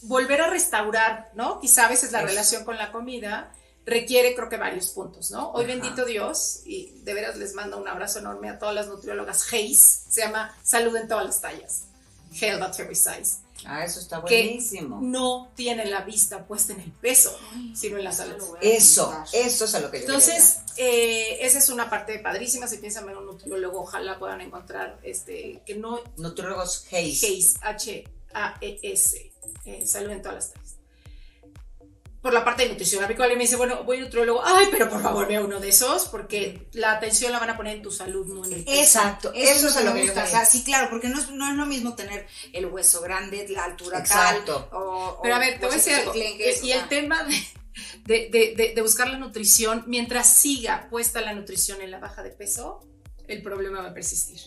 [0.04, 1.60] volver a restaurar, ¿no?
[1.60, 3.52] Quizá a veces la relación con la comida
[3.86, 5.52] requiere creo que varios puntos, ¿no?
[5.52, 5.74] Hoy Ajá.
[5.74, 10.04] bendito Dios, y de veras les mando un abrazo enorme a todas las nutriólogas Hayes,
[10.10, 11.86] se llama Salud en todas las tallas,
[12.40, 15.00] Health at every size, Ah, eso está que buenísimo.
[15.04, 17.38] no tiene la vista puesta en el peso,
[17.76, 18.36] sino en la salud.
[18.60, 22.66] Eso, eso es a lo que yo Entonces, eh, esa es una parte padrísima.
[22.68, 26.00] Si piensan en un nutriólogo, ojalá puedan encontrar este que no.
[26.18, 27.24] Nutriólogos Hayes.
[27.24, 29.31] Hayes, H-A-E-S,
[29.66, 30.78] eh, salud en todas las tallas.
[32.22, 34.68] Por la parte de nutrición, a mí me dice, bueno, voy a un nutriólogo, ay,
[34.70, 37.82] pero por favor vea uno de esos, porque la atención la van a poner en
[37.82, 38.80] tu salud, no en el peso.
[38.80, 40.22] Exacto, Eso, eso es a lo que gusta.
[40.22, 40.40] O quería.
[40.40, 43.64] sea, sí, claro, porque no es, no es lo mismo tener el hueso grande, la
[43.64, 44.66] altura Exacto.
[44.70, 44.80] tal.
[44.80, 46.14] O, Pero a ver, te voy a decir algo.
[46.14, 47.24] enclenques, Y o el tema
[48.06, 52.22] de, de- de- de buscar la nutrición, mientras siga puesta la nutrición en la baja
[52.22, 52.86] de peso,
[53.28, 54.40] el problema va a persistir.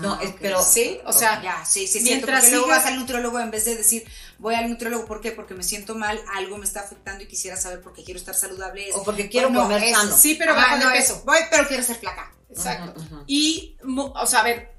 [0.00, 0.36] No, Ah, es- ok.
[0.40, 0.98] pero ¿Sí?
[1.04, 4.04] O sea, Ya, sí, sí, Mientras porque luego vas al nutriólogo en vez de decir,
[4.38, 5.32] voy al nutriólogo, ¿por qué?
[5.32, 8.34] Porque me siento mal, algo me está afectando y quisiera saber por qué quiero estar
[8.34, 8.88] saludable.
[8.88, 10.16] Es, O porque quiero bueno, comer es- sano.
[10.16, 11.22] sí, pero de no, es, peso.
[11.26, 12.32] voy, pero quiero ser flaca.
[12.50, 12.98] Exacto.
[13.00, 13.24] Ujú, ujú.
[13.26, 14.72] Y, mu- o sea, a ver,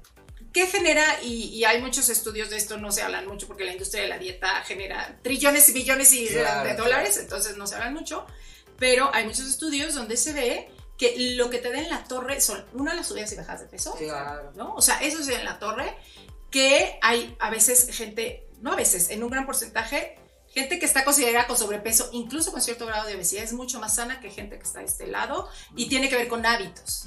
[0.52, 1.04] ¿qué genera?
[1.22, 4.08] Y, y hay muchos estudios de esto, no se hablan mucho porque la industria de
[4.08, 8.26] la dieta genera trillones y billones y Claro, de dólares, entonces no se hablan mucho,
[8.78, 12.40] pero hay muchos estudios donde se ve que lo que te da en la torre
[12.40, 14.52] son, una, las subidas y bajadas de peso, Claro.
[14.54, 14.74] ¿no?
[14.74, 15.96] O sea, eso es en la torre,
[16.50, 20.16] que hay a veces gente, no a veces, en un gran porcentaje,
[20.54, 23.96] gente que está considerada con sobrepeso, incluso con cierto grado de obesidad, es mucho más
[23.96, 27.04] sana que gente que está de este lado y tiene que ver con hábitos.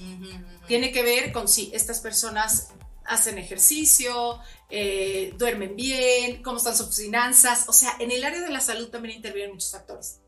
[0.68, 2.70] Tiene que ver con si estas personas
[3.06, 7.70] hacen ejercicio, eh, duermen bien, cómo están sus finanzas.
[7.70, 10.20] O sea, en el área de la salud también intervienen muchos factores.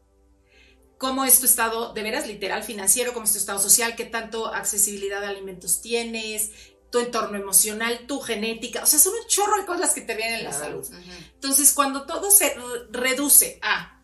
[1.00, 3.14] ¿Cómo es tu estado de veras literal financiero?
[3.14, 3.96] ¿Cómo es tu estado social?
[3.96, 6.52] ¿Qué tanto accesibilidad a alimentos tienes?
[6.92, 8.84] Tu entorno emocional, tu genética.
[8.84, 10.86] O sea, son un chorro de cosas que intervienen en la salud.
[11.36, 13.96] Entonces, cuando todo se re- reduce a...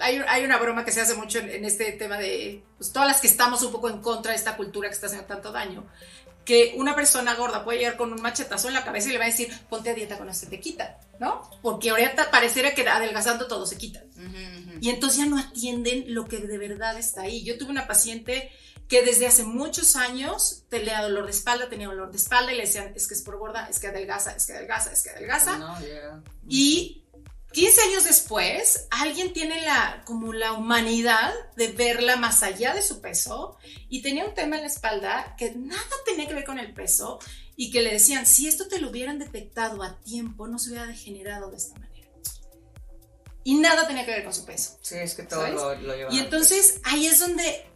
[0.00, 3.06] Hay, hay una broma que se hace mucho en, en este tema de pues, todas
[3.08, 5.86] las que estamos un poco en contra de esta cultura que está haciendo tanto daño,
[6.44, 9.24] que una persona gorda puede llegar con un machetazo en la cabeza y le va
[9.24, 11.48] a decir, ponte a dieta con esto te quita, ¿no?
[11.62, 14.02] Porque ahorita pareciera que adelgazando todo se quita.
[14.80, 17.44] Y entonces ya no atienden lo que de verdad está ahí.
[17.44, 18.50] Yo tuve una paciente
[18.88, 22.66] que desde hace muchos años tenía dolor de espalda, tenía dolor de espalda y le
[22.66, 25.58] decían, es que es por gorda, es que adelgaza, es que adelgaza, es que adelgaza.
[25.58, 26.22] No, ya.
[26.48, 27.01] Y
[27.52, 33.00] 15 años después, alguien tiene la, como la humanidad de verla más allá de su
[33.00, 33.56] peso
[33.88, 37.18] y tenía un tema en la espalda que nada tenía que ver con el peso
[37.56, 40.86] y que le decían, si esto te lo hubieran detectado a tiempo, no se hubiera
[40.86, 41.92] degenerado de esta manera.
[43.44, 44.78] Y nada tenía que ver con su peso.
[44.82, 45.54] Sí, es que todo ¿Sabes?
[45.54, 47.66] lo, lo lleva Y entonces ahí es donde,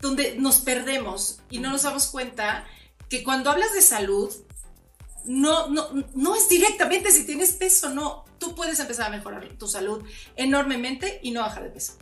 [0.00, 2.66] donde nos perdemos y no nos damos cuenta
[3.08, 4.32] que cuando hablas de salud,
[5.26, 8.24] no, no, no es directamente si tienes peso, no.
[8.38, 10.04] Tú puedes empezar a mejorar tu salud
[10.36, 11.96] enormemente y no bajar de peso.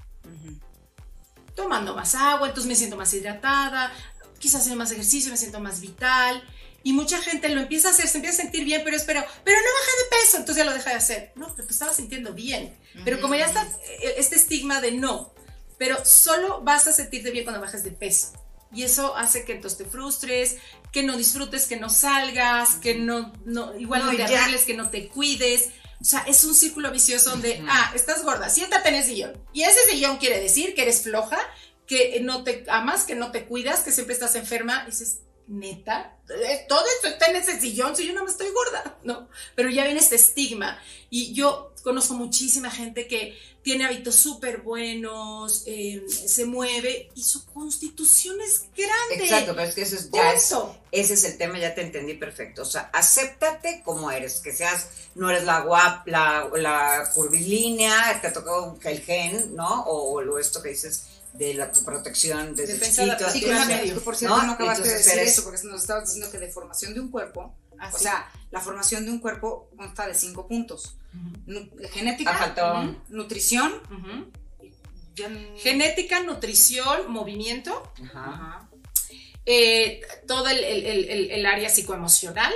[1.55, 3.93] Tomando más agua, entonces me siento más hidratada,
[4.39, 6.43] quizás haciendo más ejercicio, me siento más vital.
[6.83, 9.57] Y mucha gente lo empieza a hacer, se empieza a sentir bien, pero espero, pero
[9.57, 11.33] no baja de peso, entonces ya lo deja de hacer.
[11.35, 12.77] No, pero te estaba sintiendo bien.
[13.05, 15.33] Pero como ya está eh, este estigma de no,
[15.79, 18.33] pero solo vas a sentirte bien cuando bajas de peso.
[18.75, 20.57] Y eso hace que entonces te frustres,
[20.93, 24.75] que no disfrutes, que no salgas, que no, no igual no, No, te arregles, que
[24.75, 25.71] no te cuides.
[26.01, 29.33] O sea, es un círculo vicioso donde, ah, estás gorda, siéntate en el sillón.
[29.53, 31.39] Y ese sillón quiere decir que eres floja,
[31.87, 34.85] que no te amas, que no te cuidas, que siempre estás enferma.
[34.87, 38.49] Y dices, neta, Eh, todo esto está en ese sillón, si yo no me estoy
[38.51, 39.29] gorda, ¿no?
[39.55, 40.79] Pero ya viene este estigma.
[41.11, 47.45] Y yo conozco muchísima gente que tiene hábitos súper buenos, eh, se mueve y su
[47.47, 49.25] constitución es grande.
[49.25, 50.53] Exacto, pero es que eso es, ya es,
[50.91, 52.63] ese es el tema, ya te entendí perfecto.
[52.63, 58.31] O sea, acéptate como eres, que seas, no eres la guap, la, la curvilínea, te
[58.31, 59.83] tocó el gen, ¿no?
[59.85, 61.05] O, o esto que dices
[61.35, 63.31] de la tu protección desde Defensa chiquito.
[63.31, 63.83] Sí, Sí, que no, claro.
[63.83, 64.43] que por cierto ¿No?
[64.47, 67.01] no, acabaste de Entonces decir eres- eso, porque nos estabas diciendo que de formación de
[67.01, 67.97] un cuerpo, Así.
[67.97, 70.97] o sea, la formación de un cuerpo consta de cinco puntos.
[71.93, 73.73] Genética, Ah, nutrición,
[75.59, 78.25] Genética, nutrición, movimiento, Ajá.
[78.31, 78.69] Ajá,
[79.47, 82.53] eh, todo el, el- el- el- el área psicoemocional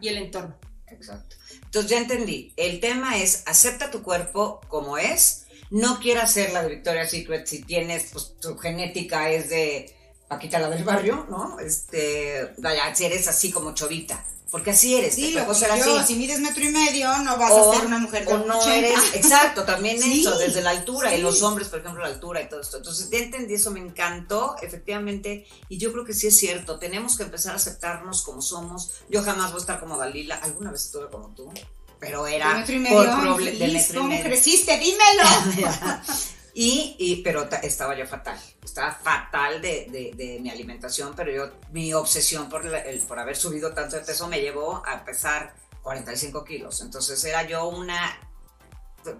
[0.00, 0.56] y el entorno.
[0.86, 1.36] Exacto.
[1.64, 2.52] Entonces ya entendí.
[2.56, 5.46] El tema es acepta tu cuerpo como es.
[5.70, 9.94] No quieras ser la de Victoria's Secret si tienes, pues tu genética es de
[10.28, 11.58] Paquita la del barrio, ¿no?
[11.60, 14.24] Este, vaya, si eres así como chovita.
[14.52, 15.14] Porque así eres.
[15.14, 16.12] Sí, lo yo, así.
[16.12, 18.58] si mides metro y medio, no vas o, a ser una mujer de o no
[18.58, 18.76] 80.
[18.76, 22.42] eres, exacto, también Sí, eso, desde la altura, y los hombres, por ejemplo, la altura
[22.42, 22.76] y todo esto.
[22.76, 27.16] Entonces, ya entendí eso, me encantó, efectivamente, y yo creo que sí es cierto, tenemos
[27.16, 28.90] que empezar a aceptarnos como somos.
[29.08, 31.50] Yo jamás voy a estar como Dalila, alguna vez estuve como tú,
[31.98, 34.78] pero De era metro y por medio, de metro y ¿cómo creciste?
[34.78, 35.72] ¡Dímelo!
[36.54, 41.92] y, pero ta- estaba yo fatal, estaba fatal de, de- mi alimentación, pero yo, mi
[41.94, 46.80] obsesión por, el- por haber subido tanto de peso me llevó a pesar 45 kilos.
[46.82, 48.18] Entonces era yo una,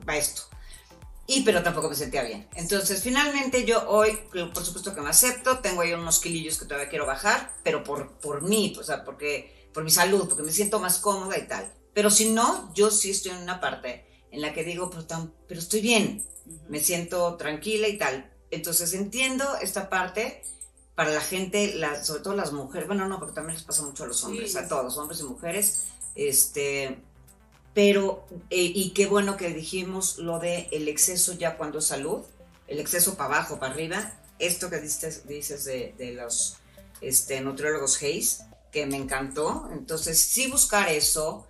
[0.04, 0.42] para esto.
[1.26, 2.48] Y pero tampoco me sentía bien.
[2.54, 4.18] Entonces finalmente yo hoy,
[4.52, 8.18] por supuesto que me acepto, tengo ahí unos kilillos que todavía quiero bajar, pero por,
[8.18, 11.72] por mí, o sea, porque, por mi salud, porque me siento más cómoda y tal.
[11.94, 15.32] Pero si no, yo sí estoy en una parte en la que digo, pero, tan-
[15.46, 16.24] pero estoy bien,
[16.68, 18.28] me siento tranquila y tal.
[18.50, 20.42] Entonces entiendo esta parte
[20.96, 24.04] para la gente, la- sobre todo las mujeres, bueno, no, porque también les pasa mucho
[24.04, 24.58] a los hombres, Sí.
[24.58, 25.84] a todos, hombres y mujeres,
[26.16, 26.98] este,
[27.74, 32.20] pero, eh, y qué bueno que dijimos lo de el exceso ya cuando es salud,
[32.68, 36.56] el exceso para abajo, para arriba, esto que dices, dices de, de los
[37.00, 41.46] este, nutriólogos Hayes, que me encantó, entonces sí buscar eso,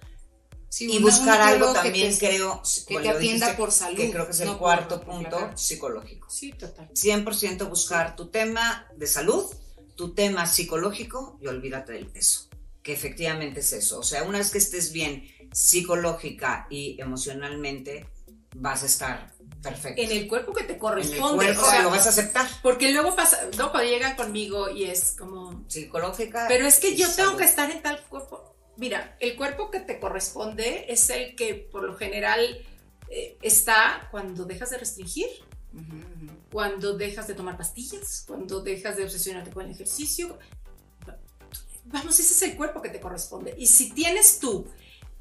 [0.75, 4.25] Sí, y buscar algo también te- creo que te atienda dijiste, por salud, que creo
[4.25, 6.89] que es el no cuarto por punto psicológico Sí, total.
[6.95, 9.45] 100% buscar tu tema de salud
[9.97, 12.49] tu tema psicológico y olvídate del peso
[12.83, 18.07] que efectivamente es eso o sea una vez que estés bien psicológica y emocionalmente
[18.57, 21.37] vas a estar perfecto En el cuerpo que te En el corresponde.
[21.37, 24.85] cuerpo o sea, lo vas a aceptar porque luego pasa, no, cuando llegan conmigo y
[24.85, 28.49] es como, psicológica pero es que yo tengo que estar en tal cuerpo.
[28.77, 32.64] Mira, el cuerpo que te corresponde es el que por lo general
[33.09, 35.29] eh, está cuando dejas de restringir,
[36.51, 40.39] cuando dejas de tomar pastillas, cuando dejas de obsesionarte con el ejercicio.
[41.85, 43.55] Vamos, ese es el cuerpo que te corresponde.
[43.59, 44.66] Y si tienes tú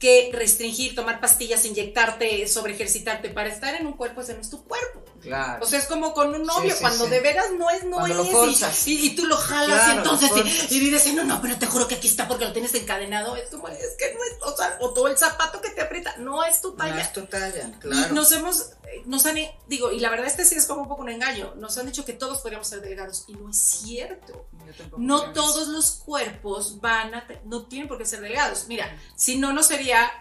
[0.01, 4.49] que restringir, tomar pastillas, inyectarte, sobre ejercitarte para estar en un cuerpo, ese no es
[4.49, 5.01] tu cuerpo.
[5.21, 7.11] claro O sea, es como con un novio, Sí, sí, cuando sí.
[7.11, 8.87] de veras no es, no Cuando es.
[8.87, 8.91] y-.
[8.93, 10.31] Y, y tú lo jalas Claro, y entonces
[10.71, 13.35] y, y dices, no, no, pero te juro que aquí está porque lo tienes encadenado.
[13.35, 16.15] Es como, es que no es, o sea, o todo el zapato que te aprieta,
[16.17, 16.99] no es tu no talla.
[16.99, 18.71] es tu talla Y claro nos hemos,
[19.05, 19.37] nos han,
[19.67, 22.05] digo, y la verdad este sí es como un poco un engaño, nos han dicho
[22.05, 24.47] que todos podríamos ser delgados y no es cierto.
[24.65, 25.71] Yo tampoco No todos eso.
[25.71, 28.65] los cuerpos van a, no tienen por qué ser delgados.
[28.67, 30.11] Mira, si no, no sería...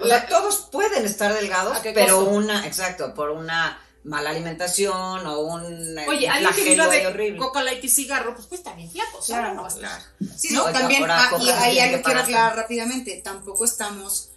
[0.00, 2.30] O sea, todos pueden estar delgados, ¿A pero costo?
[2.30, 7.38] una, exacto, por una mala alimentación o un eh, Oye, alguien que viva de horrible.
[7.38, 10.02] coca light y cigarro, pues pues también flaco, o sea, Claro, no va a estar.
[10.36, 14.30] Sí, No, no, también, ahora ah, y ahí algo que quiero aclarar rápidamente, tampoco estamos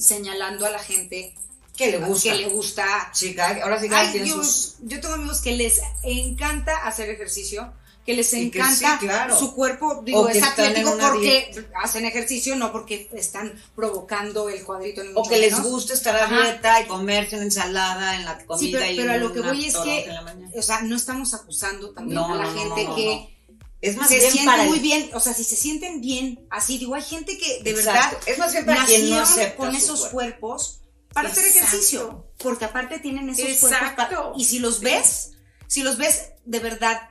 [0.00, 1.34] señalando a la gente
[1.78, 2.30] que le gusta.
[2.30, 3.10] que le gusta.
[3.14, 4.74] Chica, ahora sí cada Ay, quien yo, sus...
[4.80, 7.72] yo tengo amigos que les encanta hacer ejercicio,
[8.04, 9.38] que les Y que encanta sí, claro.
[9.38, 15.02] su cuerpo, digo, O es atlético porque hacen ejercicio, no porque están provocando el cuadrito
[15.04, 16.42] ni O mucho que les gusta estar a Ajá.
[16.42, 19.40] dieta y comerse una ensalada en la comida Sí, pero, y pero a lo que
[19.40, 20.10] voy es que,
[20.56, 23.38] o sea, no estamos acusando también No, a la no, gente no, que
[23.82, 26.94] Es más se bien para muy bien, o sea, si se sienten bien, así digo,
[26.96, 28.16] hay gente que de Exacto.
[28.16, 29.24] verdad Es más bien para quien no
[29.56, 30.14] con esos cuerpo.
[30.16, 30.80] cuerpos
[31.12, 34.06] para hacer ejercicio, porque aparte tienen esos Exacto.
[34.08, 35.32] cuerpos y si los ves,
[35.66, 37.08] si los ves de verdad,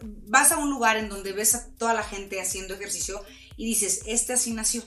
[0.00, 3.22] vas a un lugar en donde ves a toda la gente haciendo ejercicio
[3.56, 4.82] y dices, este así nació.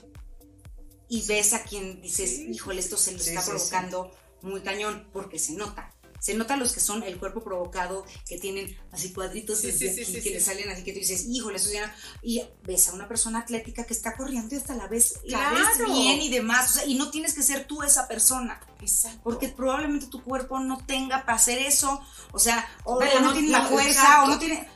[1.08, 2.48] Y ves a quien dices, Sí.
[2.50, 4.10] híjole, esto se lo Sí, está provocando
[4.40, 5.91] muy cañón, porque se nota.
[6.22, 10.02] Se nota los que son el cuerpo provocado, que tienen así cuadritos Sí, desde sí,
[10.02, 11.92] aquí, sí, que le salen así que tú dices, híjole, eso ya.
[12.22, 15.62] Y ves a una persona atlética que está corriendo y hasta la ves, la ves
[15.78, 15.92] Claro.
[15.92, 16.70] bien y demás.
[16.70, 18.60] O sea, y no tienes que ser tú esa persona.
[18.80, 19.18] Exacto.
[19.24, 22.00] Porque probablemente tu cuerpo no tenga para hacer eso.
[22.32, 24.22] O sea, o, Pero no, no- tiene la fuerza, exacto.
[24.22, 24.68] o no tiene.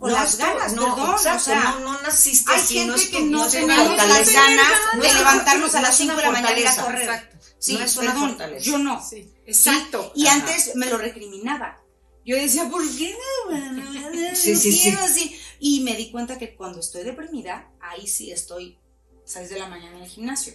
[0.00, 1.10] O No, las ganas, no, perdón.
[1.12, 4.32] exacto, o sea, no, no naciste hay así, gente no es que no tenemos las
[4.32, 4.68] ganas
[5.00, 7.02] de levantarnos a las no es 5 una de la mañana y a correr.
[7.02, 7.36] Exacto.
[7.58, 8.64] Sí, no es perdón, fortaleza.
[8.64, 9.02] yo no.
[9.08, 9.50] Sí, ¿sí?
[9.50, 10.12] exacto.
[10.14, 10.36] Y Ajá.
[10.36, 11.80] antes me lo recriminaba.
[12.24, 13.14] Yo decía, ¿por qué
[13.50, 14.34] no?
[14.34, 15.04] Sí, sí, quiero sí.
[15.04, 15.40] así?
[15.60, 18.78] Y me di cuenta que cuando estoy deprimida, ahí sí estoy
[19.24, 20.54] 6 de la mañana en el gimnasio.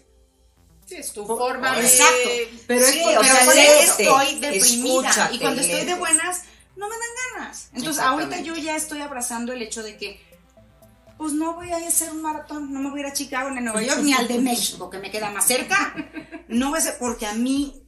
[0.86, 1.86] Sí, es tu forma de...
[1.86, 2.30] Exacto.
[2.68, 5.30] Pero Sí, es o sea, léete, estoy deprimida.
[5.32, 6.42] y cuando estoy de buenas,
[6.76, 7.70] no me dan ganas.
[7.74, 10.20] Entonces, ahorita yo ya estoy abrazando el hecho de que,
[11.18, 13.60] pues no voy a hacer un maratón, no me voy a ir a Chicago, ni
[13.60, 15.96] a Nueva York, ni al de México, que me queda más cerca.
[16.50, 17.79] No voy a hacer, porque a mí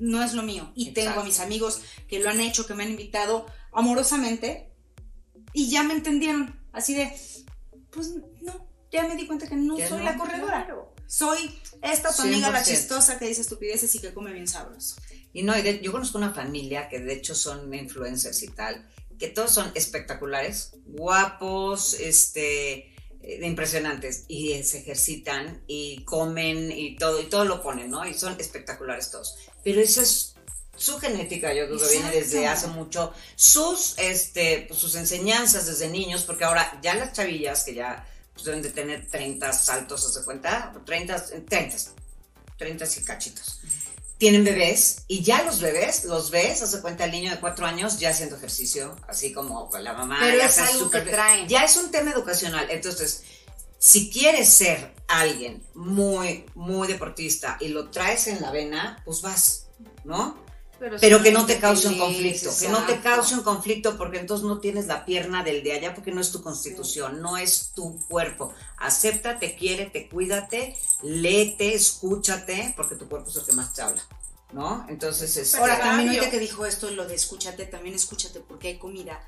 [0.00, 0.72] no es lo mío.
[0.74, 1.28] Y tengo a Exacto.
[1.28, 4.72] mis amigos que lo han hecho, que me han invitado amorosamente,
[5.52, 6.58] y ya me entendieron.
[6.72, 7.12] Así de,
[7.90, 10.64] pues no, ya me di cuenta que no soy no, la corredora.
[10.66, 10.94] Claro.
[11.06, 12.64] Soy esta tu amiga la 100%.
[12.64, 14.96] chistosa que dice estupideces y que come bien sabroso.
[15.32, 18.88] Y no, y de- yo conozco una familia que de hecho son influencers y tal,
[19.18, 27.20] que todos son espectaculares, guapos, este, impresionantes, y eh, se ejercitan y comen y todo,
[27.20, 28.06] y todo lo ponen, ¿no?
[28.06, 29.36] Y son espectaculares todos.
[29.62, 30.34] Pero esa es
[30.76, 35.88] su genética, yo creo que viene desde hace mucho, sus, este, pues, sus enseñanzas desde
[35.88, 40.24] niños, porque ahora ya las chavillas que ya pues, deben de tener 30 saltos, ¿se
[40.24, 40.72] cuenta?
[40.86, 41.76] 30, 30,
[42.56, 43.60] 30 y cachitos
[44.20, 47.98] tienen bebés y ya los bebés, los ves, hace cuenta el niño de cuatro años
[47.98, 50.18] ya haciendo ejercicio, así como con la mamá.
[50.20, 51.48] Pero ya es está algo que traen.
[51.48, 52.66] Ya es un tema educacional.
[52.70, 53.24] Entonces,
[53.78, 59.68] si quieres ser alguien muy, muy deportista y lo traes en la vena, pues vas,
[60.04, 60.36] ¿no?
[61.00, 64.46] Pero que no te cause un conflicto, que no te cause un conflicto porque entonces
[64.46, 68.00] no tienes la pierna del de allá porque no es tu constitución, no es tu
[68.08, 68.54] cuerpo.
[68.78, 74.02] Acéptate, quiérete, cuídate, léete, escúchate, porque tu cuerpo es el que más te habla,
[74.52, 74.86] ¿no?
[74.88, 75.54] Entonces es...
[75.54, 79.20] Ahora, también ahorita que dijo esto, lo de escúchate, también escúchate porque hay comida,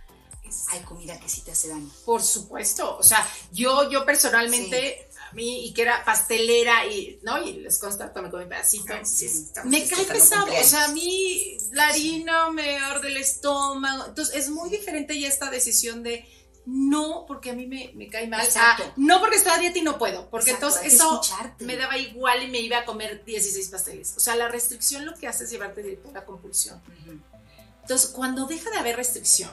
[0.71, 1.91] hay comida que sí te hace daño.
[2.05, 7.43] Por supuesto, o sea, yo, yo personalmente, a mí, y que era pastelera, y, ¿no?
[7.43, 8.93] Y les consta, me comí pedacito.
[9.05, 14.35] Sí, Me cae pesado, o sea, a mí la harina me arde el estómago, entonces
[14.37, 16.27] es muy diferente ya esta decisión de
[16.65, 18.85] no porque a mí me, me cae mal, Exacto.
[18.87, 21.65] ah, no porque estoy a dieta y no puedo, porque Exacto, entonces eso escucharte.
[21.65, 24.15] me daba igual y me iba a comer 16 pasteles.
[24.17, 26.81] O sea, la restricción lo que hace es llevarte directo a la compulsión.
[27.81, 29.51] Entonces, cuando deja de haber restricción,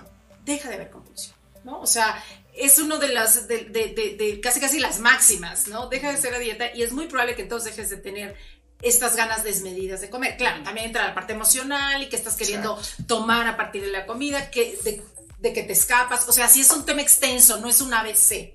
[0.54, 1.80] deja de haber compulsión, ¿no?
[1.82, 2.24] O sea,
[2.56, 5.88] es uno de las, de, de- de- de casi casi las máximas, ¿no?
[5.88, 8.36] Deja de ser a dieta y es muy probable que entonces dejes de tener
[8.82, 10.38] estas ganas desmedidas de comer.
[10.38, 14.06] Claro, también entra la parte emocional y que estás queriendo tomar a partir de la
[14.06, 15.02] comida, que, de,
[15.39, 16.28] de que te escapas.
[16.30, 18.54] O sea, sí es un tema extenso, no es un ABC.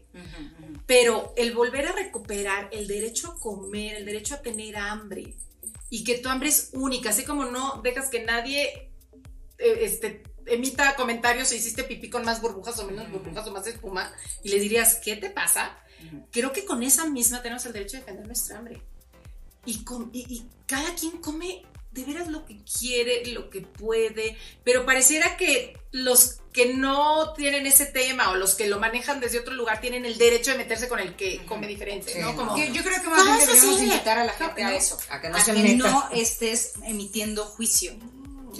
[0.86, 5.34] Pero el volver a recuperar el derecho a comer, el derecho a tener hambre,
[5.90, 8.90] y que tu hambre es única, así como no dejas que nadie
[9.58, 13.66] eh, este, emita comentarios o hiciste pipí con más burbujas o menos burbujas o más
[13.66, 15.78] espuma, y le dirías, ¿qué te pasa?
[16.30, 18.82] Creo que con esa misma tenemos el derecho a defender nuestra hambre.
[19.66, 24.36] Y, com- y- y cada quien come de veras lo que quiere, lo que puede,
[24.64, 29.38] pero pareciera que los que no tienen ese tema o los que lo manejan desde
[29.38, 32.34] otro lugar tienen el derecho de meterse con el que come diferente, Sí, ¿no?
[32.34, 34.98] Como, Yo, yo creo que más bien deberíamos invitar a la gente No, a eso.
[35.08, 37.92] a que no a se que no estés emitiendo juicio.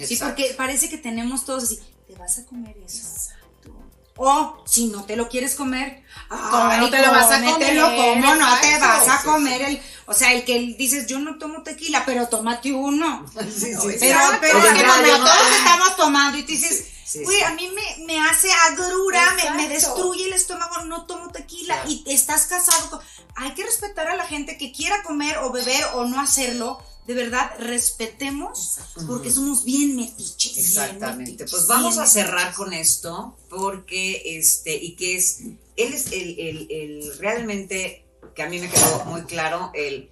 [0.03, 3.07] Sí, porque parece que tenemos todos así, ¿te vas a comer eso?
[3.07, 3.71] Exacto.
[4.17, 7.79] O si no te lo quieres comer, ¿Cómo no te lo vas a comer?
[7.81, 11.63] ¿cómo no te vas a comer el, o sea, el que dices, yo no tomo
[11.63, 13.25] tequila, pero tómate uno.
[13.33, 13.97] Sí, sí, sí.
[13.99, 17.43] Pero, pero es que cuando todos estamos tomando y te dices, Sí, güey, sí.
[17.43, 21.89] a mí me, me hace agrura, me, me destruye el estómago, no tomo tequila Claro.
[21.91, 22.99] y estás casado con...
[23.35, 26.81] Hay que respetar a la gente que quiera comer o beber o no hacerlo.
[27.07, 28.77] De verdad, respetemos
[29.07, 30.53] porque somos bien metiches.
[30.55, 31.31] bien Exactamente.
[31.31, 32.55] metiches, Pues vamos a cerrar metiches.
[32.57, 35.39] con esto porque este y que es
[35.77, 40.09] él es el, el, el realmente que a mí me quedó muy claro el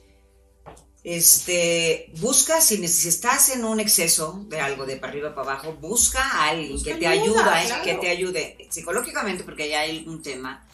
[1.04, 5.74] este busca si, si estás en un exceso de algo de para arriba para abajo
[5.74, 7.84] busca a alguien Busca que te ayuda, ayuda claro.
[7.84, 10.66] que te ayude psicológicamente porque ya hay un tema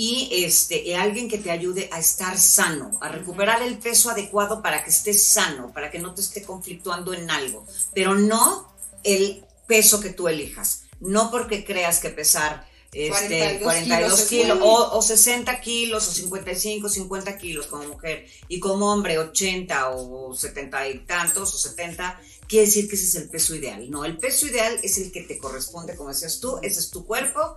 [0.00, 4.84] y este alguien que te ayude a estar sano, a recuperar el peso adecuado para
[4.84, 8.72] que estés sano, para que no te esté conflictuando en algo, pero no
[9.02, 14.58] el peso que tú elijas, no porque creas que pesar este, 42 42 kilos kilos,
[14.62, 20.32] o, o 60 kilos o 55, 50 kilos como mujer y como hombre 80 o
[20.32, 23.90] 70 y tantos o 70, quiere decir que ese es el peso ideal.
[23.90, 27.04] No, el peso ideal es el que te corresponde, como decías tú, ese es tu
[27.04, 27.56] cuerpo.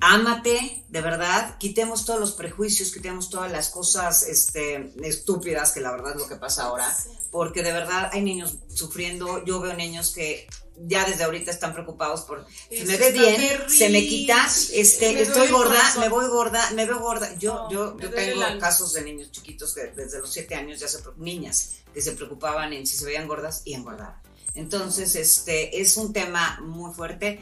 [0.00, 5.92] Ámate, de verdad, quitemos todos los prejuicios, quitemos todas las cosas este, estúpidas, que la
[5.92, 6.94] verdad es lo que pasa ahora,
[7.30, 12.22] porque de verdad hay niños sufriendo, yo veo niños que ya desde ahorita están preocupados
[12.22, 13.68] por si Eso me ve bien, terrible.
[13.68, 17.32] se me quita, este, Me estoy gorda, me voy gorda, me veo gorda.
[17.38, 20.88] Yo, No, yo, yo tengo casos de niños chiquitos que desde los siete años ya
[20.88, 24.20] se niñas que se preocupaban en si se veían gordas y engordaban.
[24.54, 27.40] Entonces, este es un tema muy fuerte.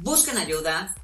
[0.00, 0.94] Busquen ayuda,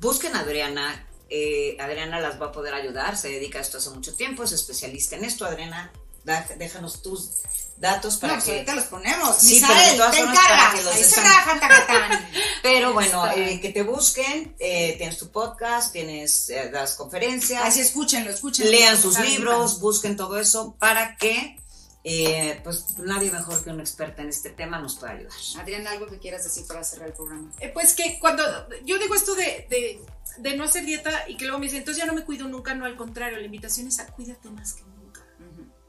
[0.00, 1.06] busquen a Adriana.
[1.32, 4.52] eh, Adriana las va a poder ayudar, se dedica a esto hace mucho tiempo, es
[4.52, 5.44] especialista en esto.
[5.44, 5.92] Adriana,
[6.24, 7.30] da- déjanos tus
[7.76, 9.36] datos para no, pues que ahorita los ponemos.
[9.38, 11.20] Sí, pero de Misael, todas te para que los Ahí se.
[12.62, 17.80] Pero bueno, eh, que te busquen, eh, tienes tu podcast, tienes eh, das conferencias, Así
[17.80, 18.70] escúchenlo, escúchenlo.
[18.70, 21.56] lean sus libros, busquen todo eso para que,
[22.02, 25.32] eh, pues nadie mejor que una experta en este tema nos pueda ayudar.
[25.58, 27.52] Adriana, algo que quieras decir para cerrar el programa.
[27.60, 28.42] Eh, Pues que cuando
[28.84, 30.00] yo digo esto de, de,
[30.38, 32.74] de no hacer dieta y que luego me dicen, entonces ya no me cuido nunca,
[32.74, 35.20] no, al contrario, la invitación es a cuídate más que nunca.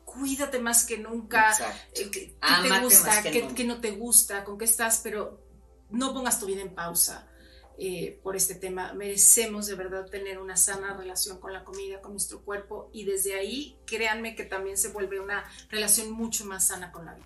[0.03, 1.49] Cuídate más que nunca.
[1.51, 1.79] Exacto.
[1.95, 3.55] eh, que, que Ámate te más gusta, que que, nunca.
[3.55, 5.41] que no te gusta, con qué estás, pero
[5.91, 7.27] no pongas tu vida en pausa
[7.83, 8.93] eh, por este tema.
[8.93, 13.33] Merecemos de verdad tener una sana relación con la comida, con nuestro cuerpo y desde
[13.33, 17.25] ahí, créanme que también se vuelve una relación mucho más sana con la vida.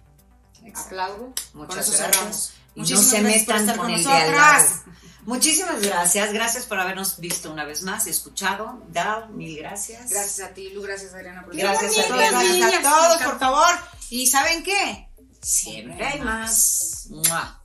[0.73, 1.33] Aplaudo.
[1.53, 2.53] Muchas Con eso gracias.
[2.73, 4.69] Y no Muchísimas se gracias por metan estar con con el de al nosotras.
[4.85, 4.97] lado.
[5.25, 8.81] Muchísimas gracias, gracias por habernos visto una vez más y escuchado.
[8.93, 10.09] Dal, mil gracias.
[10.09, 11.43] Gracias a ti, Lu, gracias Adriana.
[11.43, 12.31] por Gracias, Adriana.
[12.31, 12.57] nosotros.
[12.59, 13.75] Gracias a todos, por favor.
[14.09, 15.09] ¿Y saben qué?
[15.41, 17.07] Siempre hay Más.
[17.09, 17.61] Mua.